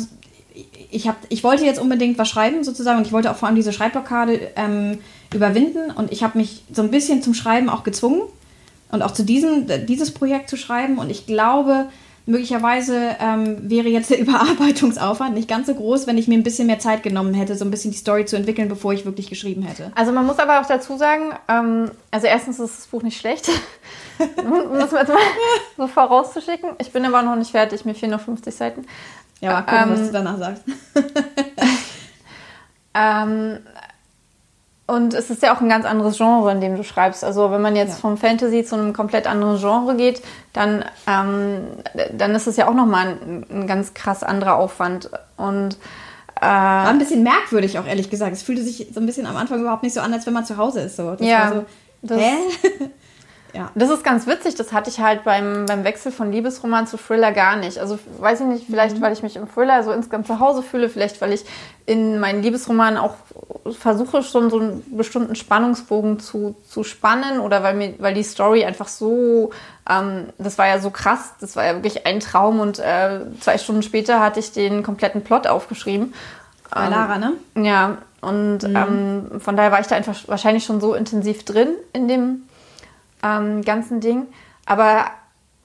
[0.89, 3.55] ich, hab, ich wollte jetzt unbedingt was schreiben sozusagen und ich wollte auch vor allem
[3.55, 4.99] diese Schreibblockade ähm,
[5.33, 8.23] überwinden und ich habe mich so ein bisschen zum Schreiben auch gezwungen
[8.91, 10.97] und auch zu diesem, dieses Projekt zu schreiben.
[10.97, 11.87] Und ich glaube,
[12.25, 16.67] möglicherweise ähm, wäre jetzt der Überarbeitungsaufwand nicht ganz so groß, wenn ich mir ein bisschen
[16.67, 19.63] mehr Zeit genommen hätte, so ein bisschen die Story zu entwickeln, bevor ich wirklich geschrieben
[19.63, 19.91] hätte.
[19.95, 23.49] Also man muss aber auch dazu sagen, ähm, also erstens ist das Buch nicht schlecht,
[24.19, 25.17] muss man jetzt mal
[25.77, 26.71] so vorauszuschicken.
[26.79, 28.85] Ich bin aber noch nicht fertig, mir fehlen noch 50 Seiten.
[29.39, 30.63] Ja, mal gucken, ähm, was du danach sagst.
[32.93, 33.59] ähm,
[34.87, 37.23] und es ist ja auch ein ganz anderes Genre, in dem du schreibst.
[37.23, 37.95] Also wenn man jetzt ja.
[37.95, 40.21] vom Fantasy zu einem komplett anderen Genre geht,
[40.53, 41.61] dann, ähm,
[42.11, 45.09] dann ist es ja auch nochmal ein, ein ganz krass anderer Aufwand.
[45.37, 45.77] Und
[46.41, 48.33] äh, war ein bisschen merkwürdig auch, ehrlich gesagt.
[48.33, 50.45] Es fühlte sich so ein bisschen am Anfang überhaupt nicht so an, als wenn man
[50.45, 50.97] zu Hause ist.
[50.97, 51.11] So.
[51.11, 51.65] Das ja, war so,
[52.01, 52.33] das, hä?
[53.53, 53.69] Ja.
[53.75, 57.31] Das ist ganz witzig, das hatte ich halt beim, beim Wechsel von Liebesroman zu Thriller
[57.31, 57.79] gar nicht.
[57.79, 59.01] Also weiß ich nicht, vielleicht mhm.
[59.01, 61.43] weil ich mich im Thriller so insgesamt zu Hause fühle, vielleicht weil ich
[61.85, 63.15] in meinen Liebesromanen auch
[63.77, 68.63] versuche schon so einen bestimmten Spannungsbogen zu, zu spannen oder weil mir, weil die Story
[68.63, 69.51] einfach so,
[69.89, 73.57] ähm, das war ja so krass, das war ja wirklich ein Traum und äh, zwei
[73.57, 76.13] Stunden später hatte ich den kompletten Plot aufgeschrieben.
[76.69, 77.33] Bei ähm, Lara, ne?
[77.55, 78.75] Ja, und mhm.
[78.75, 82.43] ähm, von daher war ich da einfach wahrscheinlich schon so intensiv drin in dem
[83.23, 84.27] ähm, ganzen Ding.
[84.65, 85.05] Aber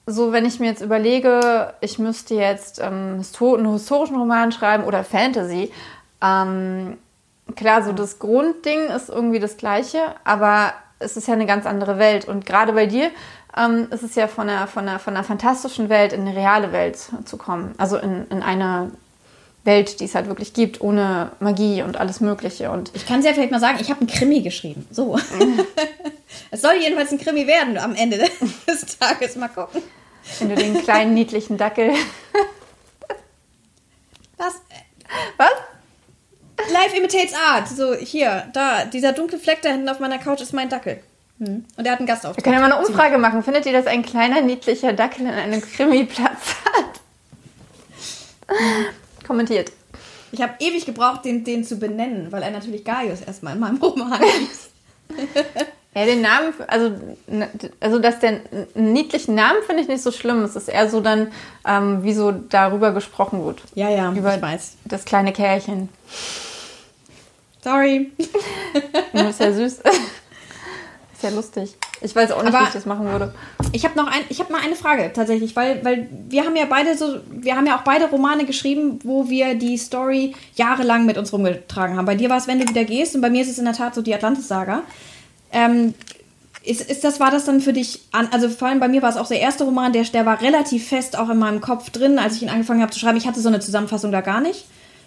[0.05, 5.03] so, wenn ich mir jetzt überlege, ich müsste jetzt ähm, einen historischen Roman schreiben oder
[5.03, 5.71] Fantasy,
[6.21, 6.97] ähm,
[7.55, 11.99] klar, so das Grundding ist irgendwie das gleiche, aber es ist ja eine ganz andere
[11.99, 12.27] Welt.
[12.27, 13.11] Und gerade bei dir
[13.55, 16.71] ähm, ist es ja von einer, von, einer, von einer fantastischen Welt in eine reale
[16.71, 17.75] Welt zu kommen.
[17.77, 18.91] Also in, in eine
[19.67, 22.71] Welt, die es halt wirklich gibt, ohne Magie und alles Mögliche.
[22.71, 24.87] Und ich kann es ja vielleicht mal sagen, ich habe einen Krimi geschrieben.
[24.89, 25.19] So.
[26.51, 28.17] es soll jedenfalls ein Krimi werden am Ende
[28.67, 29.35] des Tages.
[29.35, 29.83] Mal gucken.
[30.39, 31.91] Wenn du den kleinen, niedlichen Dackel.
[34.37, 34.55] Was?
[35.37, 35.51] Was?
[36.71, 37.67] Life imitates art.
[37.67, 41.01] So, hier, da, dieser dunkle Fleck da hinten auf meiner Couch ist mein Dackel.
[41.39, 41.65] Hm.
[41.75, 42.37] Und er hat einen Gastauftritt.
[42.37, 43.43] Wir können ja mal eine Umfrage machen.
[43.43, 47.01] Findet ihr, dass ein kleiner, niedlicher Dackel in einem Krimi Platz hat?
[48.47, 48.85] Hm
[49.27, 49.71] kommentiert.
[50.31, 53.77] Ich habe ewig gebraucht, den, den zu benennen, weil er natürlich Gaius erstmal in meinem
[53.77, 54.71] Roman ist.
[55.95, 56.91] ja, den Namen, also,
[57.79, 58.41] also dass der
[58.75, 60.43] einen niedlichen Namen finde ich nicht so schlimm.
[60.43, 61.31] Es ist eher so dann,
[61.65, 63.61] ähm, wie so darüber gesprochen wird.
[63.75, 64.73] Ja, ja, über ich weiß.
[64.85, 65.89] Das kleine Kerlchen.
[67.63, 68.11] Sorry.
[69.13, 69.79] Das ist ja süß.
[71.13, 71.75] Ist ja lustig.
[72.01, 73.33] Ich weiß auch nicht, Aber wie ich das machen würde.
[73.71, 76.65] Ich habe noch ein, ich habe mal eine Frage tatsächlich, weil, weil wir haben ja
[76.69, 81.17] beide so, wir haben ja auch beide Romane geschrieben, wo wir die Story jahrelang mit
[81.17, 82.05] uns rumgetragen haben.
[82.05, 83.73] Bei dir war es, wenn du wieder gehst, und bei mir ist es in der
[83.73, 84.83] Tat so die Atlantis-Saga.
[85.51, 85.95] Ähm,
[86.63, 89.09] ist, ist das, war das dann für dich, an, also vor allem bei mir war
[89.09, 92.19] es auch der erste Roman, der, der war relativ fest auch in meinem Kopf drin,
[92.19, 93.17] als ich ihn angefangen habe zu schreiben.
[93.17, 94.65] Ich hatte so eine Zusammenfassung da gar nicht.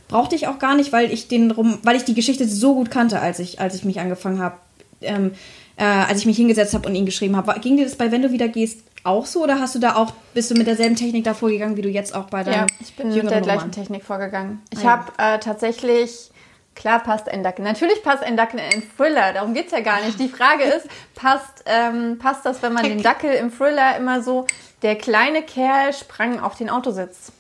[0.09, 3.21] Brauchte ich auch gar nicht, weil ich den weil ich die Geschichte so gut kannte,
[3.21, 4.57] als ich, als ich mich angefangen habe,
[5.03, 5.33] ähm,
[5.81, 7.59] äh, als ich mich hingesetzt habe und ihn geschrieben habe.
[7.59, 10.13] Ging dir das bei Wenn du wieder gehst auch so oder hast du da auch,
[10.35, 12.95] bist du mit derselben Technik da vorgegangen, wie du jetzt auch bei deinem Ja, ich
[12.95, 14.61] bin mit der gleichen Technik vorgegangen.
[14.71, 16.31] Ich ah, habe äh, tatsächlich,
[16.75, 17.65] klar passt ein Dackel.
[17.65, 20.21] Natürlich passt ein Dackel in einen Thriller, darum geht es ja gar nicht.
[20.21, 24.47] Die Frage ist, passt, ähm, passt das, wenn man den Dackel im Thriller immer so,
[24.83, 27.33] der kleine Kerl sprang auf den Autositz.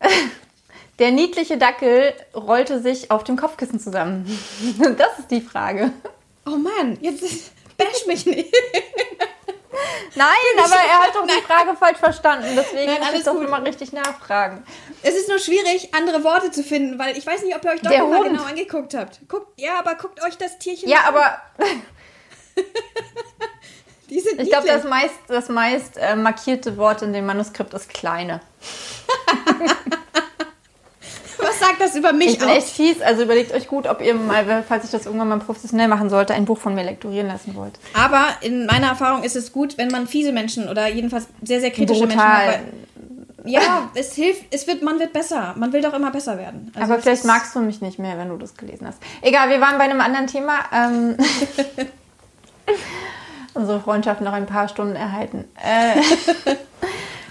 [1.00, 4.26] Der niedliche Dackel rollte sich auf dem Kopfkissen zusammen.
[4.96, 5.90] Das ist die Frage.
[6.46, 8.54] Oh Mann, jetzt bash mich nicht.
[10.14, 12.48] Nein, aber er hat doch die Frage falsch verstanden.
[12.56, 14.64] Deswegen Nein, muss ich doch immer richtig nachfragen.
[15.02, 17.80] Es ist nur schwierig, andere Worte zu finden, weil ich weiß nicht, ob ihr euch
[17.80, 19.20] doch mal genau angeguckt habt.
[19.28, 21.04] Guckt, ja, aber guckt euch das Tierchen ja, an.
[21.04, 21.42] Ja, aber...
[24.08, 28.40] ich glaube, das meist, das meist äh, markierte Wort in dem Manuskript ist kleine.
[31.64, 34.64] Sagt das über mich Ich bin echt fies, also überlegt euch gut, ob ihr mal,
[34.66, 37.78] falls ich das irgendwann mal professionell machen sollte, ein Buch von mir lektorieren lassen wollt.
[37.94, 41.70] Aber in meiner Erfahrung ist es gut, wenn man fiese Menschen oder jedenfalls sehr, sehr
[41.70, 42.46] kritische Brutal.
[42.46, 42.84] Menschen hat.
[43.46, 45.54] Ja, es hilft, es wird, man wird besser.
[45.56, 46.72] Man will doch immer besser werden.
[46.74, 48.98] Also Aber vielleicht magst du mich nicht mehr, wenn du das gelesen hast.
[49.20, 50.60] Egal, wir waren bei einem anderen Thema.
[50.72, 51.16] Ähm,
[53.54, 55.44] unsere Freundschaft noch ein paar Stunden erhalten.
[55.62, 56.00] Äh,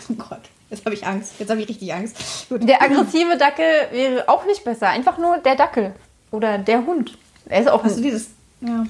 [0.10, 0.42] oh Gott.
[0.74, 1.34] Jetzt habe ich Angst.
[1.38, 2.18] Jetzt habe ich richtig Angst.
[2.50, 2.68] Gut.
[2.68, 4.90] Der aggressive Dackel wäre auch nicht besser.
[4.90, 5.94] Einfach nur der Dackel.
[6.32, 7.16] Oder der Hund.
[7.46, 8.30] Er ist auch Hast du dieses.
[8.62, 8.84] Ja.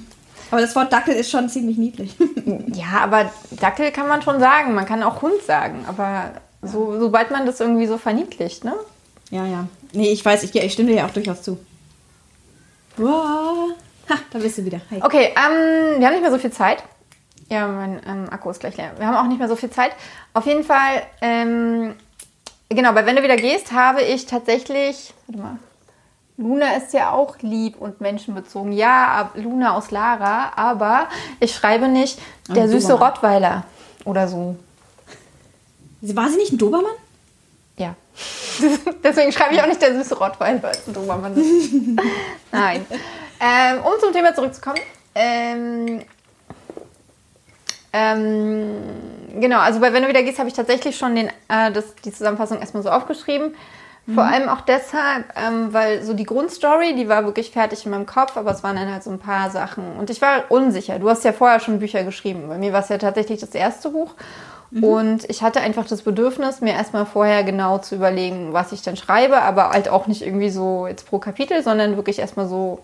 [0.50, 2.16] Aber das Wort Dackel ist schon ziemlich niedlich.
[2.74, 4.74] ja, aber Dackel kann man schon sagen.
[4.76, 5.84] Man kann auch Hund sagen.
[5.86, 8.76] Aber so, sobald man das irgendwie so verniedlicht, ne?
[9.30, 9.68] Ja, ja.
[9.92, 11.60] Nee, ich weiß, ich, ich stimme dir ja auch durchaus zu.
[12.96, 13.72] Wow.
[14.10, 14.80] Ha, da bist du wieder.
[14.90, 15.02] Hi.
[15.02, 16.82] Okay, ähm, wir haben nicht mehr so viel Zeit.
[17.50, 18.92] Ja, mein ähm, Akku ist gleich leer.
[18.98, 19.92] Wir haben auch nicht mehr so viel Zeit.
[20.34, 21.96] Auf jeden Fall, ähm,
[22.70, 25.58] genau, weil wenn du wieder gehst, habe ich tatsächlich, warte mal,
[26.38, 28.72] Luna ist ja auch lieb und menschenbezogen.
[28.72, 31.08] Ja, Luna aus Lara, aber
[31.40, 33.10] ich schreibe nicht der süße Dobermann.
[33.12, 33.64] Rottweiler
[34.06, 34.56] oder so.
[36.02, 36.94] War sie nicht ein Dobermann?
[37.78, 37.96] Ja.
[39.04, 41.36] Deswegen schreibe ich auch nicht der süße Rottweiler als ein Dobermann.
[42.52, 42.86] Nein.
[43.40, 44.80] Ähm, um zum Thema zurückzukommen.
[45.16, 46.02] Ähm,
[47.94, 48.72] ähm,
[49.40, 52.12] genau, also bei Wenn du wieder gehst, habe ich tatsächlich schon den, äh, das, die
[52.12, 53.56] Zusammenfassung erstmal so aufgeschrieben.
[54.06, 54.16] Mhm.
[54.16, 58.08] Vor allem auch deshalb, ähm, weil so die Grundstory, die war wirklich fertig in meinem
[58.08, 59.96] Kopf, aber es waren dann halt so ein paar Sachen.
[59.98, 60.98] Und ich war unsicher.
[60.98, 62.48] Du hast ja vorher schon Bücher geschrieben.
[62.48, 64.16] Bei mir war es ja tatsächlich das erste Buch.
[64.72, 64.84] Mhm.
[64.84, 68.98] Und ich hatte einfach das Bedürfnis, mir erstmal vorher genau zu überlegen, was ich dann
[68.98, 72.80] schreibe, aber halt auch nicht irgendwie so jetzt pro Kapitel, sondern wirklich erstmal so,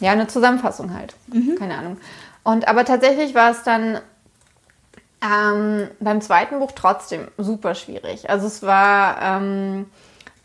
[0.00, 1.14] ja, eine Zusammenfassung halt.
[1.26, 1.56] Mhm.
[1.56, 1.98] Keine Ahnung.
[2.44, 3.98] Und aber tatsächlich war es dann
[5.20, 8.30] ähm, beim zweiten Buch trotzdem super schwierig.
[8.30, 9.86] Also es war ähm,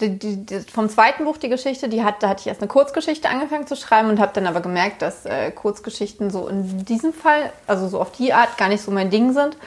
[0.02, 2.68] die, die, die, vom zweiten Buch die Geschichte, die hat, da hatte ich erst eine
[2.68, 7.14] Kurzgeschichte angefangen zu schreiben und habe dann aber gemerkt, dass äh, Kurzgeschichten so in diesem
[7.14, 9.58] Fall, also so auf die Art, gar nicht so mein Ding sind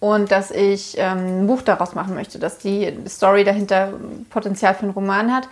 [0.00, 3.94] und dass ich ähm, ein Buch daraus machen möchte, dass die Story dahinter
[4.30, 5.48] Potenzial für einen Roman hat.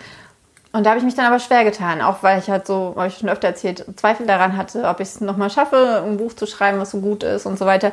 [0.72, 3.08] Und da habe ich mich dann aber schwer getan, auch weil ich halt so, habe
[3.08, 6.46] ich schon öfter erzählt, Zweifel daran hatte, ob ich es nochmal schaffe, ein Buch zu
[6.46, 7.92] schreiben, was so gut ist und so weiter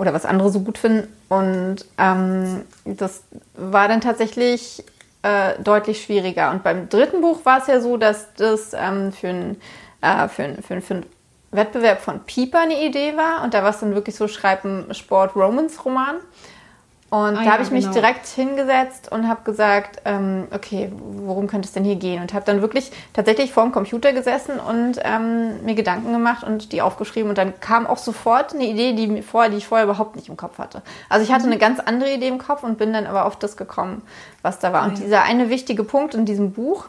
[0.00, 1.14] oder was andere so gut finden.
[1.28, 3.22] Und ähm, das
[3.54, 4.82] war dann tatsächlich
[5.22, 6.50] äh, deutlich schwieriger.
[6.50, 9.60] Und beim dritten Buch war es ja so, dass das ähm, für einen
[10.00, 11.06] äh, für für für ein
[11.50, 13.44] Wettbewerb von Pieper eine Idee war.
[13.44, 16.16] Und da war es dann wirklich so, schreib einen Sport-Romance-Roman.
[17.10, 17.94] Und ah, da habe ich mich genau.
[17.94, 22.22] direkt hingesetzt und habe gesagt, ähm, okay, worum könnte es denn hier gehen?
[22.22, 26.70] Und habe dann wirklich tatsächlich vor dem Computer gesessen und ähm, mir Gedanken gemacht und
[26.70, 27.28] die aufgeschrieben.
[27.28, 30.36] Und dann kam auch sofort eine Idee, die, vorher, die ich vorher überhaupt nicht im
[30.36, 30.82] Kopf hatte.
[31.08, 31.52] Also ich hatte mhm.
[31.52, 34.02] eine ganz andere Idee im Kopf und bin dann aber auf das gekommen,
[34.42, 34.84] was da war.
[34.84, 36.84] Und dieser eine wichtige Punkt in diesem Buch,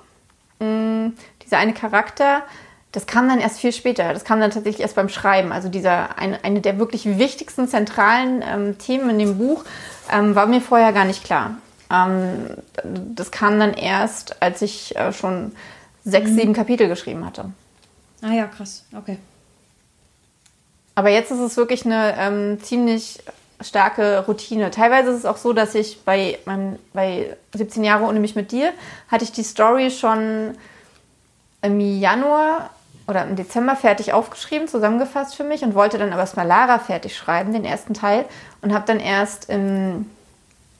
[0.59, 2.43] mh, mm, dieser eine Charakter,
[2.91, 4.13] das kam dann erst viel später.
[4.13, 5.51] Das kam dann tatsächlich erst beim Schreiben.
[5.51, 9.63] Also dieser eine, eine der wirklich wichtigsten zentralen ähm, Themen in dem Buch
[10.09, 11.57] ähm, war mir vorher gar nicht klar.
[11.91, 15.51] Ähm, das kam dann erst, als ich äh, schon
[16.03, 16.35] sechs, mhm.
[16.35, 17.51] sieben Kapitel geschrieben hatte.
[18.21, 18.85] Ah ja, krass.
[18.95, 19.17] Okay.
[20.95, 23.19] Aber jetzt ist es wirklich eine ähm, ziemlich
[23.61, 24.71] starke Routine.
[24.71, 28.51] Teilweise ist es auch so, dass ich bei, meinem, bei 17 Jahre ohne mich mit
[28.51, 28.73] dir
[29.09, 30.57] hatte ich die Story schon
[31.61, 32.71] im Januar
[33.07, 37.15] oder im Dezember fertig aufgeschrieben, zusammengefasst für mich und wollte dann aber erstmal Lara fertig
[37.15, 38.25] schreiben, den ersten Teil,
[38.61, 40.05] und habe dann erst im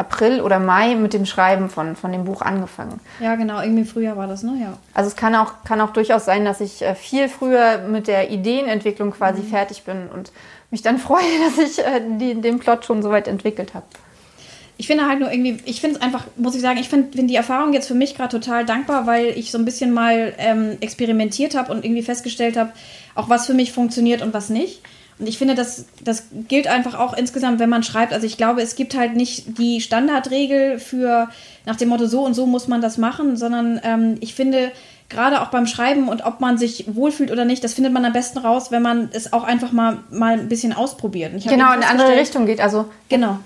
[0.02, 3.00] April oder Mai mit dem Schreiben von, von dem Buch angefangen.
[3.20, 4.58] Ja, genau, irgendwie früher war das, ne?
[4.60, 4.74] Ja.
[4.96, 8.32] Also es kann auch, kann auch durchaus sein, dass ich äh, viel früher mit der
[8.32, 9.48] Ideenentwicklung quasi mhm.
[9.48, 10.32] fertig bin und
[10.72, 13.86] mich dann freue, dass ich äh, die, den Plot schon so weit entwickelt habe.
[14.82, 17.30] Ich finde halt nur irgendwie, ich finde es einfach, muss ich sagen, ich finde find
[17.30, 20.78] die Erfahrung jetzt für mich gerade total dankbar, weil ich so ein bisschen mal ähm,
[20.80, 22.72] experimentiert habe und irgendwie festgestellt habe,
[23.14, 24.82] auch was für mich funktioniert und was nicht.
[25.20, 28.12] Und ich finde, das, das gilt einfach auch insgesamt, wenn man schreibt.
[28.12, 31.30] Also ich glaube, es gibt halt nicht die Standardregel für
[31.68, 34.72] nach dem Motto, so und so muss man das machen, sondern ähm, ich finde,
[35.10, 38.14] gerade auch beim Schreiben und ob man sich wohlfühlt oder nicht, das findet man am
[38.14, 41.34] besten raus, wenn man es auch einfach mal, mal ein bisschen ausprobiert.
[41.34, 42.60] genau, in eine andere Richtung geht.
[42.60, 43.38] Also genau.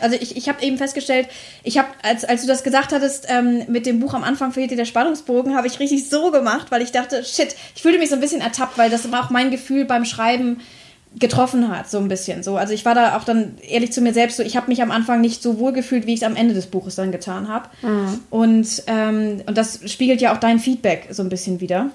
[0.00, 1.28] Also ich, ich habe eben festgestellt,
[1.62, 4.70] ich habe, als, als du das gesagt hattest, ähm, mit dem Buch am Anfang fehlt
[4.70, 8.10] dir der Spannungsbogen, habe ich richtig so gemacht, weil ich dachte, shit, ich fühlte mich
[8.10, 10.60] so ein bisschen ertappt, weil das war auch mein Gefühl beim Schreiben,
[11.18, 12.42] getroffen hat, so ein bisschen.
[12.42, 12.56] So.
[12.56, 14.90] Also ich war da auch dann ehrlich zu mir selbst so, ich habe mich am
[14.90, 17.68] Anfang nicht so wohl gefühlt, wie ich es am Ende des Buches dann getan habe.
[17.82, 18.20] Mhm.
[18.30, 21.90] Und, ähm, und das spiegelt ja auch dein Feedback so ein bisschen wieder.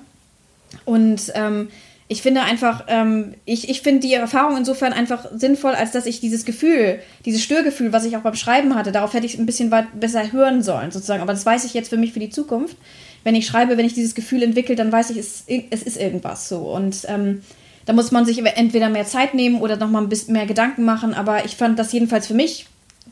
[0.86, 1.70] Und ähm,
[2.12, 6.20] ich finde einfach, ähm, ich, ich finde die Erfahrung insofern einfach sinnvoll, als dass ich
[6.20, 9.70] dieses Gefühl, dieses Störgefühl, was ich auch beim Schreiben hatte, darauf hätte ich ein bisschen
[9.70, 11.22] weit besser hören sollen, sozusagen.
[11.22, 12.76] Aber das weiß ich jetzt für mich für die Zukunft.
[13.24, 16.50] Wenn ich schreibe, wenn ich dieses Gefühl entwickle, dann weiß ich, es, es ist irgendwas
[16.50, 16.58] so.
[16.74, 17.44] Und ähm,
[17.86, 20.86] da muss man sich entweder mehr Zeit nehmen oder noch mal ein bisschen mehr Gedanken
[20.86, 21.14] machen.
[21.14, 22.66] Aber ich fand das jedenfalls für mich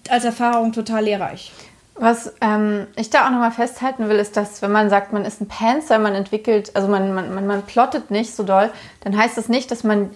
[0.10, 1.52] als Erfahrung total lehrreich.
[2.00, 5.42] Was ähm, ich da auch nochmal festhalten will, ist, dass wenn man sagt, man ist
[5.42, 8.70] ein Panzer, man entwickelt, also man, man, man, man plottet nicht so doll,
[9.02, 10.12] dann heißt das nicht, dass man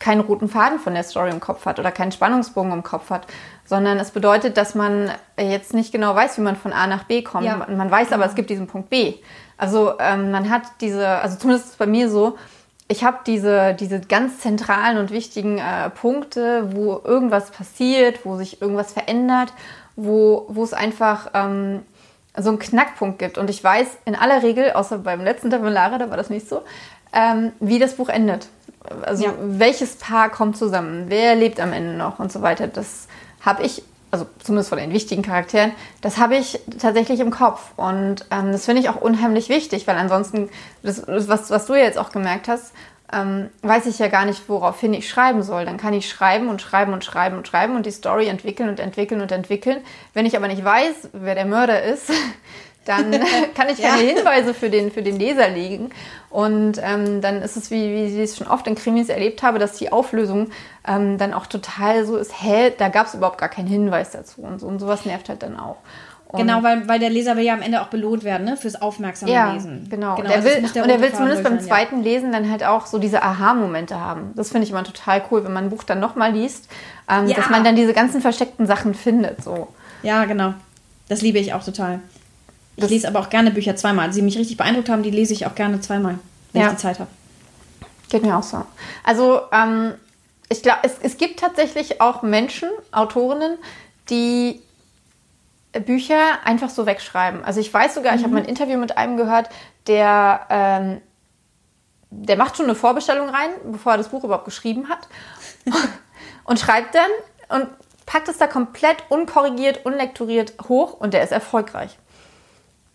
[0.00, 3.26] keinen roten Faden von der Story im Kopf hat oder keinen Spannungsbogen im Kopf hat,
[3.64, 7.22] sondern es bedeutet, dass man jetzt nicht genau weiß, wie man von A nach B
[7.22, 7.44] kommt.
[7.44, 7.66] Ja.
[7.68, 9.14] Man weiß aber, es gibt diesen Punkt B.
[9.56, 12.36] Also ähm, man hat diese, also zumindest ist bei mir so,
[12.88, 18.60] ich habe diese, diese ganz zentralen und wichtigen äh, Punkte, wo irgendwas passiert, wo sich
[18.60, 19.52] irgendwas verändert,
[19.96, 21.82] wo, wo es einfach ähm,
[22.36, 23.38] so einen Knackpunkt gibt.
[23.38, 26.62] Und ich weiß in aller Regel, außer beim letzten Tabellare, da war das nicht so,
[27.12, 28.48] ähm, wie das Buch endet.
[29.02, 29.34] Also ja.
[29.40, 32.66] welches Paar kommt zusammen, wer lebt am Ende noch und so weiter.
[32.66, 33.06] Das
[33.40, 37.72] habe ich also zumindest von den wichtigen Charakteren, das habe ich tatsächlich im Kopf.
[37.76, 40.50] Und ähm, das finde ich auch unheimlich wichtig, weil ansonsten,
[40.82, 42.74] das, was, was du jetzt auch gemerkt hast,
[43.12, 45.64] ähm, weiß ich ja gar nicht, woraufhin ich schreiben soll.
[45.64, 48.80] Dann kann ich schreiben und schreiben und schreiben und schreiben und die Story entwickeln und
[48.80, 49.78] entwickeln und entwickeln.
[50.14, 52.10] Wenn ich aber nicht weiß, wer der Mörder ist,
[52.84, 53.12] dann
[53.54, 54.14] kann ich keine ja.
[54.14, 55.90] Hinweise für den, für den Leser legen.
[56.30, 59.58] Und ähm, dann ist es, wie, wie ich es schon oft in Krimis erlebt habe,
[59.58, 60.50] dass die Auflösung
[60.88, 64.40] ähm, dann auch total so ist, hä, da gab es überhaupt gar keinen Hinweis dazu.
[64.40, 65.76] Und, so, und sowas nervt halt dann auch.
[66.32, 68.56] Und genau, weil, weil der Leser will ja am Ende auch belohnt werden, ne?
[68.56, 69.86] Fürs aufmerksame ja, Lesen.
[69.90, 70.16] Genau.
[70.16, 72.04] genau der also will, der und er will zumindest beim zweiten ja.
[72.04, 74.32] Lesen dann halt auch so diese Aha-Momente haben.
[74.34, 76.70] Das finde ich immer total cool, wenn man ein Buch dann nochmal liest,
[77.06, 77.36] ähm, ja.
[77.36, 79.44] dass man dann diese ganzen versteckten Sachen findet.
[79.44, 79.68] So.
[80.02, 80.54] Ja, genau.
[81.10, 82.00] Das liebe ich auch total.
[82.76, 84.10] Ich das lese aber auch gerne Bücher zweimal.
[84.10, 86.18] Die mich richtig beeindruckt haben, die lese ich auch gerne zweimal,
[86.54, 86.68] wenn ja.
[86.68, 87.10] ich die Zeit habe.
[88.08, 88.64] Geht mir auch so.
[89.04, 89.92] Also, ähm,
[90.48, 93.58] ich glaube, es, es gibt tatsächlich auch Menschen, Autorinnen,
[94.08, 94.62] die
[95.80, 97.44] Bücher einfach so wegschreiben.
[97.44, 98.18] Also ich weiß sogar, mhm.
[98.18, 99.48] ich habe mal ein Interview mit einem gehört,
[99.86, 101.00] der, ähm,
[102.10, 105.08] der macht schon eine Vorbestellung rein, bevor er das Buch überhaupt geschrieben hat.
[106.44, 107.10] und schreibt dann
[107.60, 107.68] und
[108.06, 111.98] packt es da komplett unkorrigiert, unlektoriert hoch und der ist erfolgreich.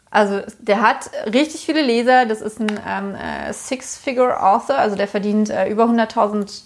[0.09, 5.49] Also der hat richtig viele Leser, das ist ein ähm, äh, Six-Figure-Author, also der verdient
[5.49, 6.61] äh, über 100.000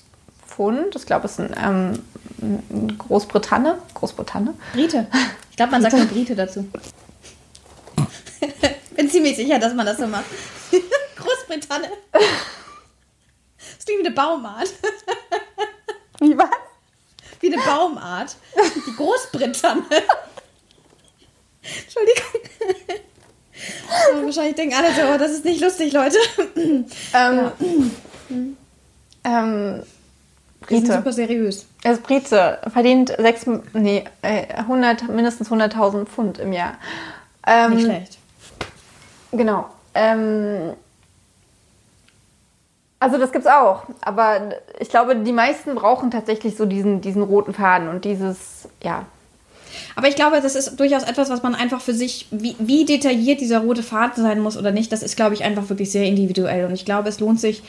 [0.46, 0.96] Pfund.
[0.96, 2.00] Ich glaube, es ist ein
[2.40, 3.76] ähm, Großbritannien.
[3.94, 4.60] Großbritannien?
[4.74, 5.08] Brite.
[5.52, 6.66] Ich glaube, man sagt nur Brite dazu.
[8.96, 10.26] Bin ziemlich sicher, dass man das so macht.
[11.16, 11.92] Großbritannien.
[12.12, 14.70] Das klingt wie eine Baumart.
[16.20, 16.50] Wie was?
[17.40, 18.36] Wie eine Baumart.
[18.88, 19.86] Die Großbritannien.
[21.62, 22.42] Entschuldigung.
[23.90, 26.18] Oh, wahrscheinlich denken alle so, oh, das ist nicht lustig, Leute.
[26.56, 27.54] Ähm, ja.
[29.24, 29.84] ähm,
[30.62, 30.94] Brite.
[30.94, 31.66] Super seriös.
[31.84, 36.76] Er ist Brite, verdient sechs, nee, 100, äh, mindestens 100.000 Pfund im Jahr.
[37.48, 38.18] Ähm, Nicht schlecht.
[39.32, 39.66] Genau.
[39.96, 40.74] Ähm,
[43.00, 47.54] also das gibt's auch, aber ich glaube, die meisten brauchen tatsächlich so diesen, diesen roten
[47.54, 49.06] Faden und dieses, ja.
[49.96, 53.42] Aber ich glaube, das ist durchaus etwas, was man einfach für sich, wie, wie detailliert
[53.42, 56.66] dieser rote Faden sein muss oder nicht, das ist, glaube ich, einfach wirklich sehr individuell.
[56.66, 57.64] Und ich glaube, es lohnt sich,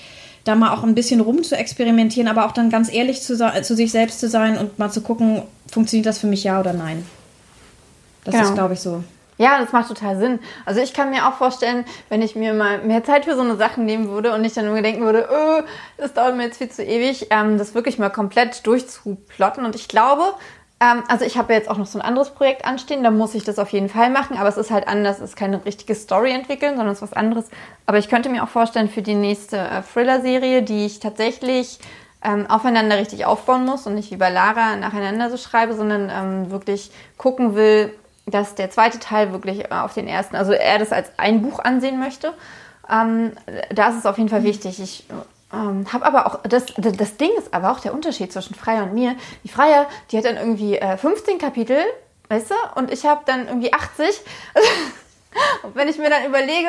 [0.44, 3.76] da mal auch ein bisschen rum zu experimentieren, aber auch dann ganz ehrlich zu, zu
[3.76, 7.06] sich selbst zu sein und mal zu gucken, funktioniert das für mich ja oder nein.
[8.24, 8.46] Das genau.
[8.46, 9.02] ist, glaube ich, so.
[9.38, 10.38] Ja, das macht total Sinn.
[10.66, 13.56] Also ich kann mir auch vorstellen, wenn ich mir mal mehr Zeit für so eine
[13.56, 15.62] Sachen nehmen würde und nicht dann nur denken würde, öh,
[15.96, 19.64] das dauert mir jetzt viel zu ewig, ähm, das wirklich mal komplett durchzuplotten.
[19.64, 20.34] Und ich glaube,
[20.82, 23.44] ähm, also ich habe jetzt auch noch so ein anderes Projekt anstehen, da muss ich
[23.44, 26.32] das auf jeden Fall machen, aber es ist halt anders, es ist keine richtige Story
[26.32, 27.46] entwickeln, sondern es ist was anderes.
[27.86, 31.78] Aber ich könnte mir auch vorstellen, für die nächste äh, Thriller-Serie, die ich tatsächlich
[32.24, 36.50] ähm, aufeinander richtig aufbauen muss und nicht wie bei Lara nacheinander so schreibe, sondern ähm,
[36.50, 37.94] wirklich gucken will,
[38.26, 41.60] dass der zweite Teil wirklich äh, auf den ersten, also er das als ein Buch
[41.60, 42.32] ansehen möchte.
[42.90, 43.32] Ähm,
[43.70, 44.80] da ist es auf jeden Fall wichtig.
[44.80, 45.04] Ich
[45.52, 48.94] ähm, habe aber auch, das, das Ding ist aber auch der Unterschied zwischen Freier und
[48.94, 49.16] mir.
[49.44, 51.78] Die Freier, die hat dann irgendwie äh, 15 Kapitel,
[52.28, 54.06] weißt du, und ich habe dann irgendwie 80.
[55.62, 56.68] Und wenn ich mir dann überlege,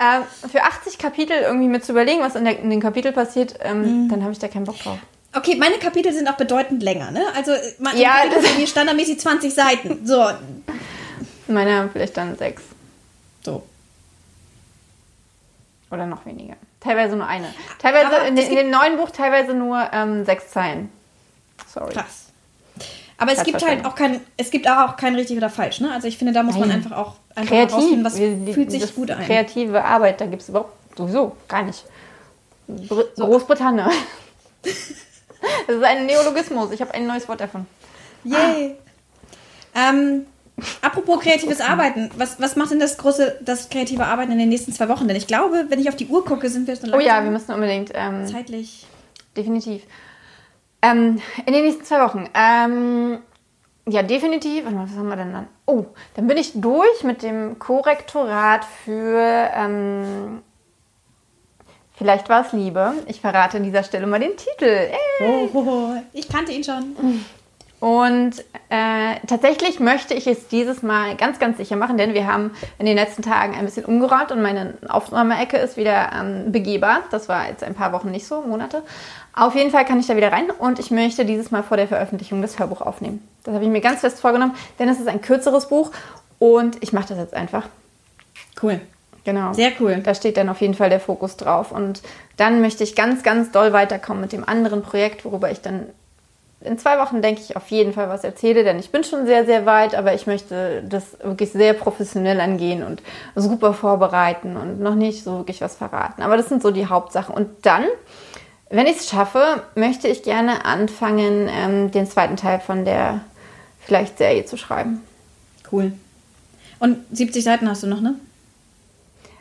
[0.00, 3.54] äh, für 80 Kapitel irgendwie mit zu überlegen, was in, der, in den Kapiteln passiert,
[3.60, 4.08] ähm, mhm.
[4.08, 4.98] dann habe ich da keinen Bock drauf.
[5.32, 7.22] Okay, meine Kapitel sind auch bedeutend länger, ne?
[7.36, 10.04] Also meine ja, Kapitel sind standardmäßig 20 Seiten.
[10.04, 10.28] So.
[11.46, 12.62] Meine haben vielleicht dann sechs.
[13.44, 13.62] So.
[15.90, 16.54] Oder noch weniger.
[16.78, 17.52] Teilweise nur eine.
[17.78, 20.90] Teilweise in, in, dem neuen Buch teilweise nur ähm, sechs Zeilen.
[21.66, 21.92] Sorry.
[21.92, 22.30] Krass.
[23.18, 25.92] Aber es gibt halt auch kein, es gibt auch kein richtig oder falsch, ne?
[25.92, 26.68] Also ich finde, da muss Nein.
[26.68, 28.02] man einfach auch einfach Kreativ.
[28.02, 29.22] was Wir, fühlt sich gut an.
[29.22, 31.84] Kreative Arbeit, da gibt es überhaupt sowieso gar nicht.
[32.66, 33.26] Br so.
[33.26, 33.90] Großbritannien.
[34.62, 36.70] das ist ein Neologismus.
[36.70, 37.66] Ich habe ein neues Wort davon.
[38.24, 38.76] Yay.
[39.74, 39.90] Ah.
[39.90, 40.26] Ähm,
[40.82, 44.72] apropos kreatives Arbeiten, was, was macht denn das große, das kreative Arbeiten in den nächsten
[44.72, 45.08] zwei Wochen?
[45.08, 47.30] Denn ich glaube, wenn ich auf die Uhr gucke, sind wir schon Oh ja, wir
[47.30, 47.92] müssen unbedingt.
[47.94, 48.86] Ähm, zeitlich.
[49.36, 49.82] Definitiv.
[50.82, 52.28] Ähm, in den nächsten zwei Wochen.
[52.34, 53.18] Ähm,
[53.88, 54.64] ja, definitiv.
[54.66, 55.48] Was haben wir denn dann?
[55.66, 59.50] Oh, dann bin ich durch mit dem Korrektorat für.
[59.54, 60.42] Ähm,
[61.96, 62.94] vielleicht war es Liebe.
[63.06, 64.88] Ich verrate an dieser Stelle mal den Titel.
[64.90, 64.98] Hey.
[65.22, 66.94] Oh, oh, oh, ich kannte ihn schon.
[67.80, 68.32] Und
[68.68, 72.84] äh, tatsächlich möchte ich es dieses Mal ganz, ganz sicher machen, denn wir haben in
[72.84, 77.00] den letzten Tagen ein bisschen umgeräumt und meine Aufnahmeecke ist wieder ähm, begehbar.
[77.10, 78.82] Das war jetzt ein paar Wochen nicht so, Monate.
[79.34, 81.88] Auf jeden Fall kann ich da wieder rein und ich möchte dieses Mal vor der
[81.88, 83.26] Veröffentlichung das Hörbuch aufnehmen.
[83.44, 85.90] Das habe ich mir ganz fest vorgenommen, denn es ist ein kürzeres Buch
[86.38, 87.66] und ich mache das jetzt einfach.
[88.62, 88.80] Cool.
[89.24, 89.52] Genau.
[89.52, 90.00] Sehr cool.
[90.02, 91.72] Da steht dann auf jeden Fall der Fokus drauf.
[91.72, 92.02] Und
[92.36, 95.86] dann möchte ich ganz, ganz doll weiterkommen mit dem anderen Projekt, worüber ich dann
[96.62, 99.46] in zwei Wochen, denke ich, auf jeden Fall was erzähle, denn ich bin schon sehr,
[99.46, 103.02] sehr weit, aber ich möchte das wirklich sehr professionell angehen und
[103.34, 106.22] super vorbereiten und noch nicht so wirklich was verraten.
[106.22, 107.34] Aber das sind so die Hauptsachen.
[107.34, 107.84] Und dann,
[108.68, 113.20] wenn ich es schaffe, möchte ich gerne anfangen, ähm, den zweiten Teil von der
[113.80, 115.02] vielleicht Serie zu schreiben.
[115.72, 115.92] Cool.
[116.78, 118.16] Und 70 Seiten hast du noch, ne?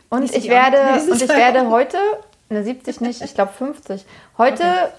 [0.10, 0.78] Und ich werde,
[1.12, 1.98] und ich werde heute,
[2.50, 4.06] ne 70 nicht, ich glaube 50.
[4.38, 4.90] Heute okay.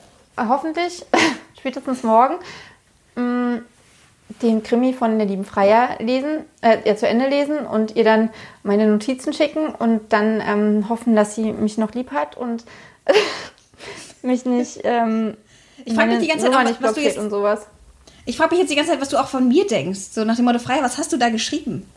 [0.49, 1.05] Hoffentlich
[1.59, 2.37] spätestens morgen,
[3.17, 3.59] mm,
[4.43, 8.31] den Krimi von der lieben Freier lesen, äh, ja, zu Ende lesen und ihr dann
[8.63, 12.65] meine Notizen schicken und dann ähm, hoffen, dass sie mich noch lieb hat und
[14.23, 14.81] mich nicht.
[14.85, 15.37] Ähm,
[15.85, 17.67] ich frage mich die ganze Zeit, auch, was, was du jetzt und sowas.
[18.27, 20.01] Ich frage mich jetzt die ganze Zeit, was du auch von mir denkst.
[20.13, 21.91] So nach dem Motto, Freier, was hast du da geschrieben?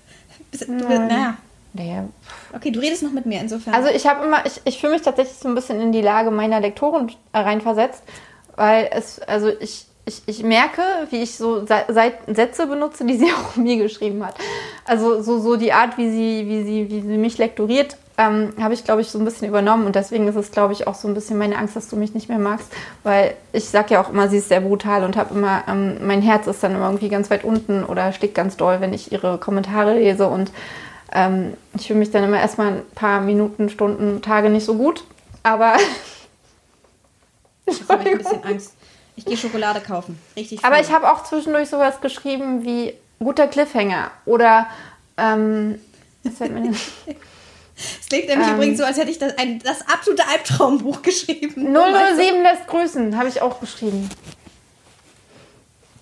[0.66, 1.36] naja.
[1.72, 2.08] Naja.
[2.54, 3.74] Okay, du redest noch mit mir insofern.
[3.74, 6.30] Also ich habe immer, ich, ich fühle mich tatsächlich so ein bisschen in die Lage
[6.30, 8.02] meiner Lektoren reinversetzt
[8.60, 13.56] weil es, also ich, ich, ich merke, wie ich so Sätze benutze, die sie auch
[13.56, 14.34] mir geschrieben hat.
[14.84, 18.74] Also so, so die Art, wie sie, wie sie, wie sie mich lektoriert, ähm, habe
[18.74, 19.86] ich, glaube ich, so ein bisschen übernommen.
[19.86, 22.12] Und deswegen ist es, glaube ich, auch so ein bisschen meine Angst, dass du mich
[22.12, 22.70] nicht mehr magst.
[23.02, 26.20] Weil ich sage ja auch immer, sie ist sehr brutal und habe immer, ähm, mein
[26.20, 29.38] Herz ist dann immer irgendwie ganz weit unten oder schlägt ganz doll, wenn ich ihre
[29.38, 30.28] Kommentare lese.
[30.28, 30.52] Und
[31.12, 35.04] ähm, ich fühle mich dann immer erstmal ein paar Minuten, Stunden, Tage nicht so gut.
[35.42, 35.76] Aber
[37.70, 38.74] Ich habe ein bisschen Angst.
[39.16, 40.18] Ich gehe Schokolade kaufen.
[40.36, 40.64] Richtig.
[40.64, 44.66] Aber ich habe auch zwischendurch sowas geschrieben wie guter Cliffhanger oder
[45.16, 45.78] ähm,
[46.22, 46.70] was fällt mir
[48.00, 51.72] Es klingt nämlich ähm, übrigens so, als hätte ich das, ein, das absolute Albtraumbuch geschrieben.
[51.72, 54.10] 007 lässt grüßen, habe ich auch geschrieben.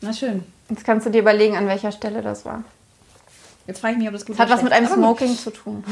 [0.01, 0.43] Na schön.
[0.69, 2.65] Jetzt kannst du dir überlegen, an welcher Stelle das war.
[3.69, 4.41] Jetzt frage ich mich, ob das gut ist.
[4.41, 5.85] Hat was mit einem Smoking zu tun.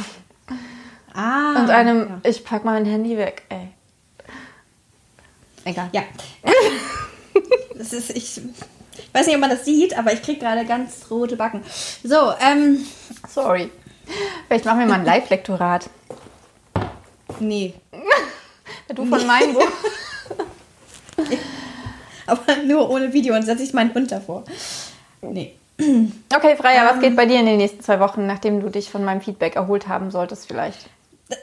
[1.13, 1.61] Ah.
[1.61, 2.21] Und einem, ja.
[2.31, 3.69] ich pack mein Handy weg, ey.
[5.65, 5.91] Egal.
[5.93, 6.03] Ja.
[7.77, 11.11] das ist, ich, ich weiß nicht, ob man das sieht, aber ich kriege gerade ganz
[11.11, 11.63] rote Backen.
[12.03, 12.87] So, ähm.
[13.29, 13.71] Sorry.
[14.47, 15.91] Vielleicht machen wir mal ein Live-Lektorat.
[17.41, 17.75] Nee.
[18.89, 19.25] du von nee.
[19.27, 19.69] meinem Buch.
[22.27, 24.45] aber nur ohne Video und setze ich meinen Hund davor.
[25.21, 25.57] Nee.
[25.79, 27.17] Okay, Freya, um, was geht ähm.
[27.17, 30.11] bei dir in den nächsten zwei Wochen, nachdem du dich von meinem Feedback erholt haben
[30.11, 30.89] solltest, vielleicht?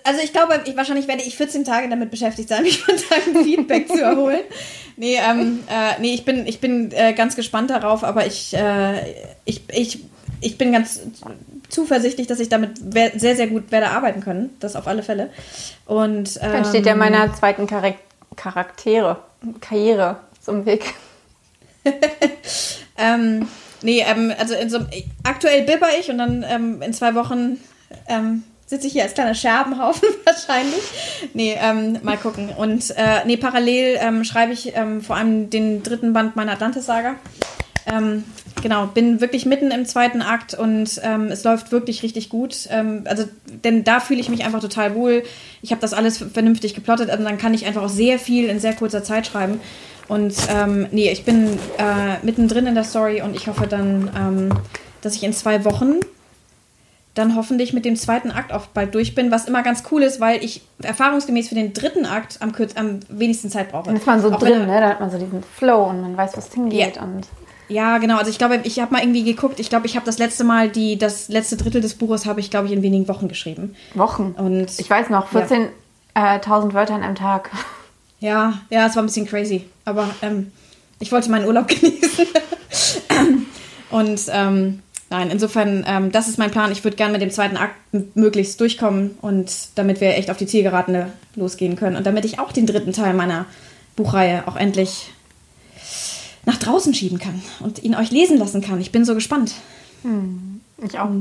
[0.04, 3.44] also ich glaube, ich, wahrscheinlich werde ich 14 Tage damit beschäftigt sein, mich von deinem
[3.44, 4.42] Feedback zu erholen.
[4.96, 9.14] Nee, ähm, äh, nee, ich bin, ich bin äh, ganz gespannt darauf, aber ich, äh,
[9.46, 10.00] ich, ich,
[10.40, 11.02] ich bin ganz
[11.70, 14.56] zuversichtlich, dass ich damit sehr, sehr gut werde arbeiten können.
[14.60, 15.32] Das auf alle Fälle.
[15.86, 17.96] Und, ähm, Dann steht ja meiner zweiten Charak
[18.36, 19.18] Charaktere,
[19.62, 20.96] Karriere zum Weg.
[22.98, 23.48] ähm,
[23.84, 24.80] nee, ähm, also so,
[25.24, 27.58] aktuell bibber ich und dann ähm, in zwei Wochen
[28.08, 30.82] ähm, sitze ich hier als kleiner Scherbenhaufen wahrscheinlich.
[31.34, 32.50] Nee, ähm, mal gucken.
[32.50, 37.16] Und äh, nee, parallel ähm, schreibe ich ähm, vor allem den dritten Band meiner Atlantis-Saga.
[38.62, 42.70] Genau, bin wirklich mitten im zweiten Akt und es läuft wirklich richtig gut.
[43.04, 43.26] Also,
[43.66, 45.24] denn da fühle ich mich einfach total wohl.
[45.62, 48.62] Ich habe das alles vernünftig geplottet und dann kann ich einfach auch sehr viel in
[48.62, 49.60] sehr kurzer Zeit schreiben.
[50.14, 54.60] Und ähm, nee, ich bin äh, mittendrin in der Story und ich hoffe dann, ähm,
[55.02, 56.02] dass ich in zwei Wochen
[57.16, 60.20] dann hoffentlich mit dem zweiten Akt auch bald durch bin, was immer ganz cool ist,
[60.20, 63.86] weil ich erfahrungsgemäß für den dritten Akt am, kürz, am wenigsten Zeit brauche.
[63.88, 64.82] Dann ist man so auch drin, ne?
[64.82, 66.98] da hat man so diesen Flow und man weiß, was hingeht.
[66.98, 67.02] Ja.
[67.02, 67.28] Und
[67.68, 68.18] ja, genau.
[68.18, 69.60] Also ich glaube, ich habe mal irgendwie geguckt.
[69.60, 72.52] Ich glaube, ich habe das letzte Mal die das letzte Drittel des Buches habe ich
[72.52, 73.76] glaube ich in wenigen Wochen geschrieben.
[73.96, 74.36] Wochen.
[74.38, 75.70] Und ich weiß noch 14.000
[76.16, 76.36] ja.
[76.36, 77.50] äh, Wörter am Tag.
[78.24, 80.54] Ja, ja, es war ein bisschen crazy, aber ähm,
[81.00, 82.26] ich wollte meinen Urlaub genießen.
[83.90, 86.72] und ähm, nein, insofern, ähm, das ist mein Plan.
[86.72, 87.76] Ich würde gerne mit dem zweiten Akt
[88.16, 92.54] möglichst durchkommen und damit wir echt auf die Zielgeratene losgehen können und damit ich auch
[92.54, 93.46] den dritten Teil meiner
[93.98, 95.12] Buchreihe auch endlich
[96.46, 98.80] nach draußen schieben kann und ihn euch lesen lassen kann.
[98.80, 99.54] Ich bin so gespannt.
[100.04, 101.12] Hm, ich auch.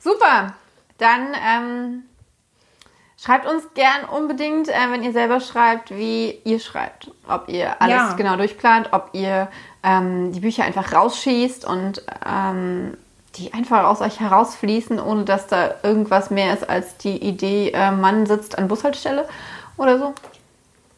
[0.00, 0.54] Super.
[0.98, 2.02] Dann ähm,
[3.22, 7.10] schreibt uns gern unbedingt, äh, wenn ihr selber schreibt, wie ihr schreibt.
[7.28, 8.12] Ob ihr alles ja.
[8.14, 9.48] genau durchplant, ob ihr
[9.82, 12.96] ähm, die Bücher einfach rausschießt und ähm,
[13.36, 17.90] die einfach aus euch herausfließen, ohne dass da irgendwas mehr ist als die Idee, äh,
[17.90, 19.28] Mann sitzt an Bushaltestelle
[19.76, 20.14] oder so.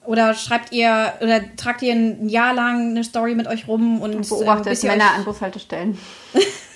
[0.04, 4.16] Oder schreibt ihr oder tragt ihr ein Jahr lang eine Story mit euch rum und,
[4.16, 5.98] und beobachtet äh, Männer an Bushaltestellen.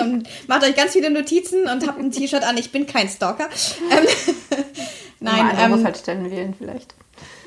[0.00, 2.56] und macht euch ganz viele Notizen und habt ein T-Shirt an.
[2.56, 3.48] Ich bin kein Stalker.
[3.90, 4.06] Ähm,
[5.20, 6.94] nein, ähm, Bushaltestellen wählen vielleicht.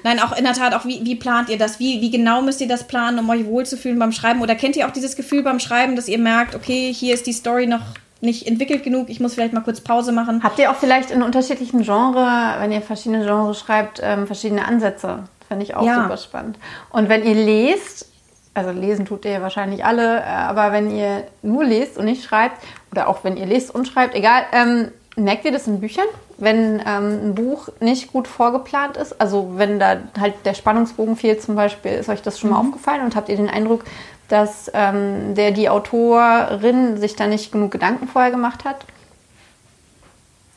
[0.03, 1.80] Nein, auch in der Tat, auch wie, wie plant ihr das?
[1.80, 4.41] Wie, wie genau müsst ihr das planen, um euch wohlzufühlen beim Schreiben?
[4.41, 7.34] Oder kennt ihr auch dieses Gefühl beim Schreiben, dass ihr merkt, okay, hier ist die
[7.34, 7.82] Story noch
[8.22, 10.43] nicht entwickelt genug, ich muss vielleicht mal kurz Pause machen.
[10.43, 15.24] Habt ihr auch vielleicht in unterschiedlichen Genres, wenn ihr verschiedene Genres schreibt, ähm, verschiedene Ansätze?
[15.47, 16.03] Fände ich auch ja.
[16.03, 16.57] super spannend.
[16.91, 18.11] Und wenn ihr lest,
[18.54, 22.58] also lesen tut ihr wahrscheinlich alle, äh, aber wenn ihr nur lest und nicht schreibt,
[22.91, 26.06] oder auch wenn ihr lest und schreibt, egal, ähm, merkt ihr das in Büchern?
[26.38, 31.41] Wenn ähm, ein Buch nicht gut vorgeplant ist, also wenn da halt der Spannungsbogen fehlt
[31.41, 32.70] zum Beispiel, ist euch das schon mal mhm.
[32.70, 33.84] aufgefallen und habt ihr den Eindruck,
[34.28, 38.86] dass ähm, der die Autorin sich da nicht genug Gedanken vorher gemacht hat.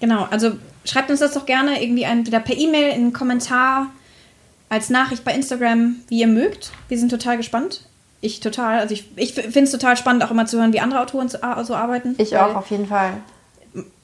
[0.00, 0.52] Genau, also
[0.84, 3.86] schreibt uns das doch gerne irgendwie entweder per E-Mail, in einen Kommentar,
[4.68, 6.72] als Nachricht bei Instagram, wie ihr mögt.
[6.88, 7.82] Wir sind total gespannt.
[8.20, 11.00] Ich total, also ich, ich finde es total spannend, auch immer zu hören, wie andere
[11.00, 12.14] Autoren so, so arbeiten.
[12.18, 13.18] Ich auch, auf jeden Fall.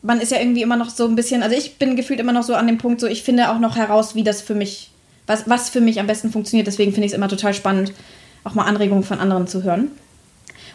[0.02, 2.42] Man ist ja irgendwie immer noch so ein bisschen, also ich bin gefühlt immer noch
[2.42, 4.90] so an dem Punkt, so ich finde auch noch heraus, wie das für mich,
[5.26, 6.66] was, was für mich am besten funktioniert.
[6.66, 7.94] Deswegen finde ich es immer total spannend,
[8.44, 9.90] auch mal Anregungen von anderen zu hören.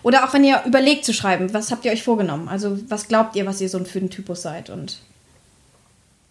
[0.02, 2.48] Oder auch wenn ihr überlegt zu schreiben, was habt ihr euch vorgenommen?
[2.48, 4.70] Also was glaubt ihr, was ihr so für ein Typus seid?
[4.70, 5.00] Und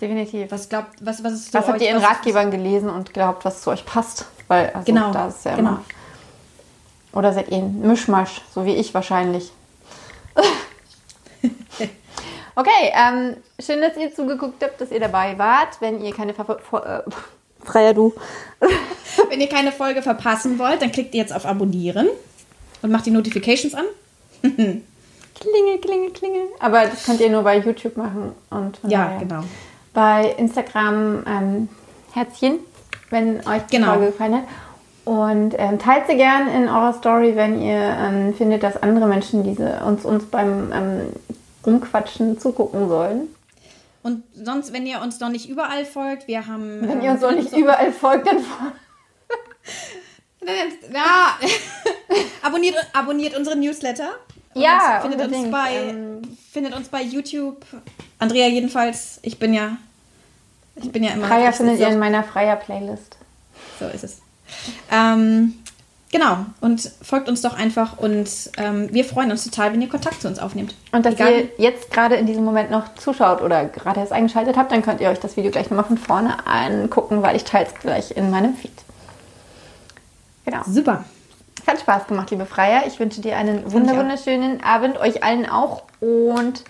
[0.00, 0.50] Definitiv.
[0.50, 3.62] Was glaubt, was, was ist so Was habt ihr in Ratgebern gelesen und glaubt, was
[3.62, 4.26] zu euch passt?
[4.48, 5.70] Weil also genau, da ist ja genau.
[5.70, 5.84] immer.
[7.12, 9.52] Oder seid ihr ein Mischmasch, so wie ich wahrscheinlich.
[12.56, 15.80] okay, ähm, schön, dass ihr zugeguckt habt, dass ihr dabei wart.
[15.80, 17.02] Wenn ihr keine Ver äh,
[17.64, 18.12] Freier du.
[19.30, 22.08] Wenn ihr keine Folge verpassen wollt, dann klickt ihr jetzt auf Abonnieren
[22.82, 23.84] und macht die Notifications an.
[24.42, 26.42] klingel, klingel, klingel.
[26.58, 28.32] Aber das könnt ihr nur bei YouTube machen.
[28.50, 29.18] Und ja, daher.
[29.20, 29.44] genau.
[29.94, 31.68] Bei Instagram ähm,
[32.12, 32.58] Herzchen,
[33.10, 33.94] wenn euch die genau.
[33.94, 34.44] Folge gefallen hat.
[35.04, 39.44] Und ähm, teilt sie gern in eurer Story, wenn ihr ähm, findet, dass andere Menschen
[39.44, 41.00] diese uns, uns beim ähm,
[41.64, 43.28] Rumquatschen zugucken sollen.
[44.02, 46.86] Und sonst, wenn ihr uns noch nicht überall folgt, wir haben.
[46.86, 48.38] Wenn ihr uns noch nicht überall folgt, dann.
[50.92, 51.38] ja,
[52.42, 54.10] abonniert, abonniert unsere Newsletter.
[54.54, 57.64] ja, findet uns, bei, ähm, findet uns bei YouTube.
[58.18, 59.18] Andrea jedenfalls.
[59.22, 59.76] Ich bin ja.
[60.76, 61.28] Ich bin ja immer.
[61.28, 63.16] Freier findet ihr in meiner Freier Playlist.
[63.78, 64.18] So ist es.
[64.90, 65.54] Ähm,
[66.14, 70.22] Genau, und folgt uns doch einfach und ähm, wir freuen uns total, wenn ihr Kontakt
[70.22, 70.72] zu uns aufnehmt.
[70.92, 71.32] Und dass Egal.
[71.32, 75.00] ihr jetzt gerade in diesem Moment noch zuschaut oder gerade erst eingeschaltet habt, dann könnt
[75.00, 78.30] ihr euch das Video gleich nochmal von vorne angucken, weil ich teile es gleich in
[78.30, 78.70] meinem Feed.
[80.44, 80.62] Genau.
[80.68, 81.02] Super.
[81.60, 82.84] Es hat Spaß gemacht, liebe Freier.
[82.86, 85.82] Ich wünsche dir einen wunderschönen Abend, euch allen auch.
[85.98, 86.62] Und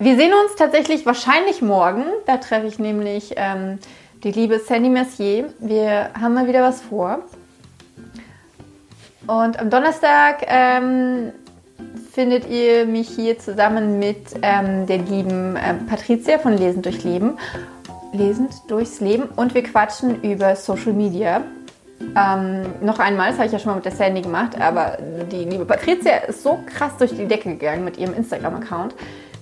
[0.00, 2.04] wir sehen uns tatsächlich wahrscheinlich morgen.
[2.24, 3.78] Da treffe ich nämlich ähm,
[4.24, 5.52] die liebe Sandy Mercier.
[5.58, 7.18] Wir haben mal wieder was vor.
[9.26, 11.32] Und am Donnerstag ähm,
[12.12, 17.36] findet ihr mich hier zusammen mit ähm, der lieben ähm, Patricia von Lesend durch Leben.
[18.14, 19.24] Lesend durchs Leben.
[19.36, 21.42] Und wir quatschen über Social Media.
[22.16, 24.96] Ähm, noch einmal, das habe ich ja schon mal mit der Sandy gemacht, aber
[25.30, 28.94] die liebe Patricia ist so krass durch die Decke gegangen mit ihrem Instagram-Account,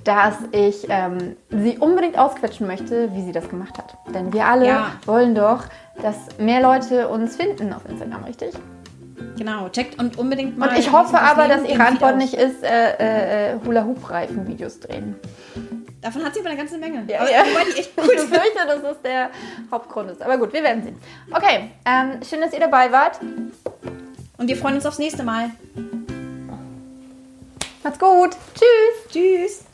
[0.09, 3.95] dass ich ähm, sie unbedingt ausquetschen möchte, wie sie das gemacht hat.
[4.15, 4.93] Denn wir alle Ja.
[5.05, 5.65] wollen doch,
[6.01, 8.55] dass mehr Leute uns finden auf Instagram, richtig?
[9.37, 10.71] Genau, checkt und unbedingt mal.
[10.71, 15.17] Und ich hoffe aber, dass ihre Antwort nicht ist, äh, äh, Hula-Hoop-Reifen-Videos drehen.
[16.01, 17.05] Davon hat sie aber eine ganze Menge.
[17.07, 17.43] Ja, aber, ja.
[17.43, 18.31] Die echt Ich cool sind.
[18.31, 19.29] befürchte, dass das der
[19.71, 20.23] Hauptgrund ist.
[20.23, 20.97] Aber gut, wir werden sehen.
[21.31, 23.21] Okay, ähm, schön, dass ihr dabei wart.
[24.39, 25.51] Und wir freuen uns aufs nächste Mal.
[27.83, 28.31] Macht's gut.
[28.55, 29.13] Tschüss.
[29.13, 29.68] Tschüss.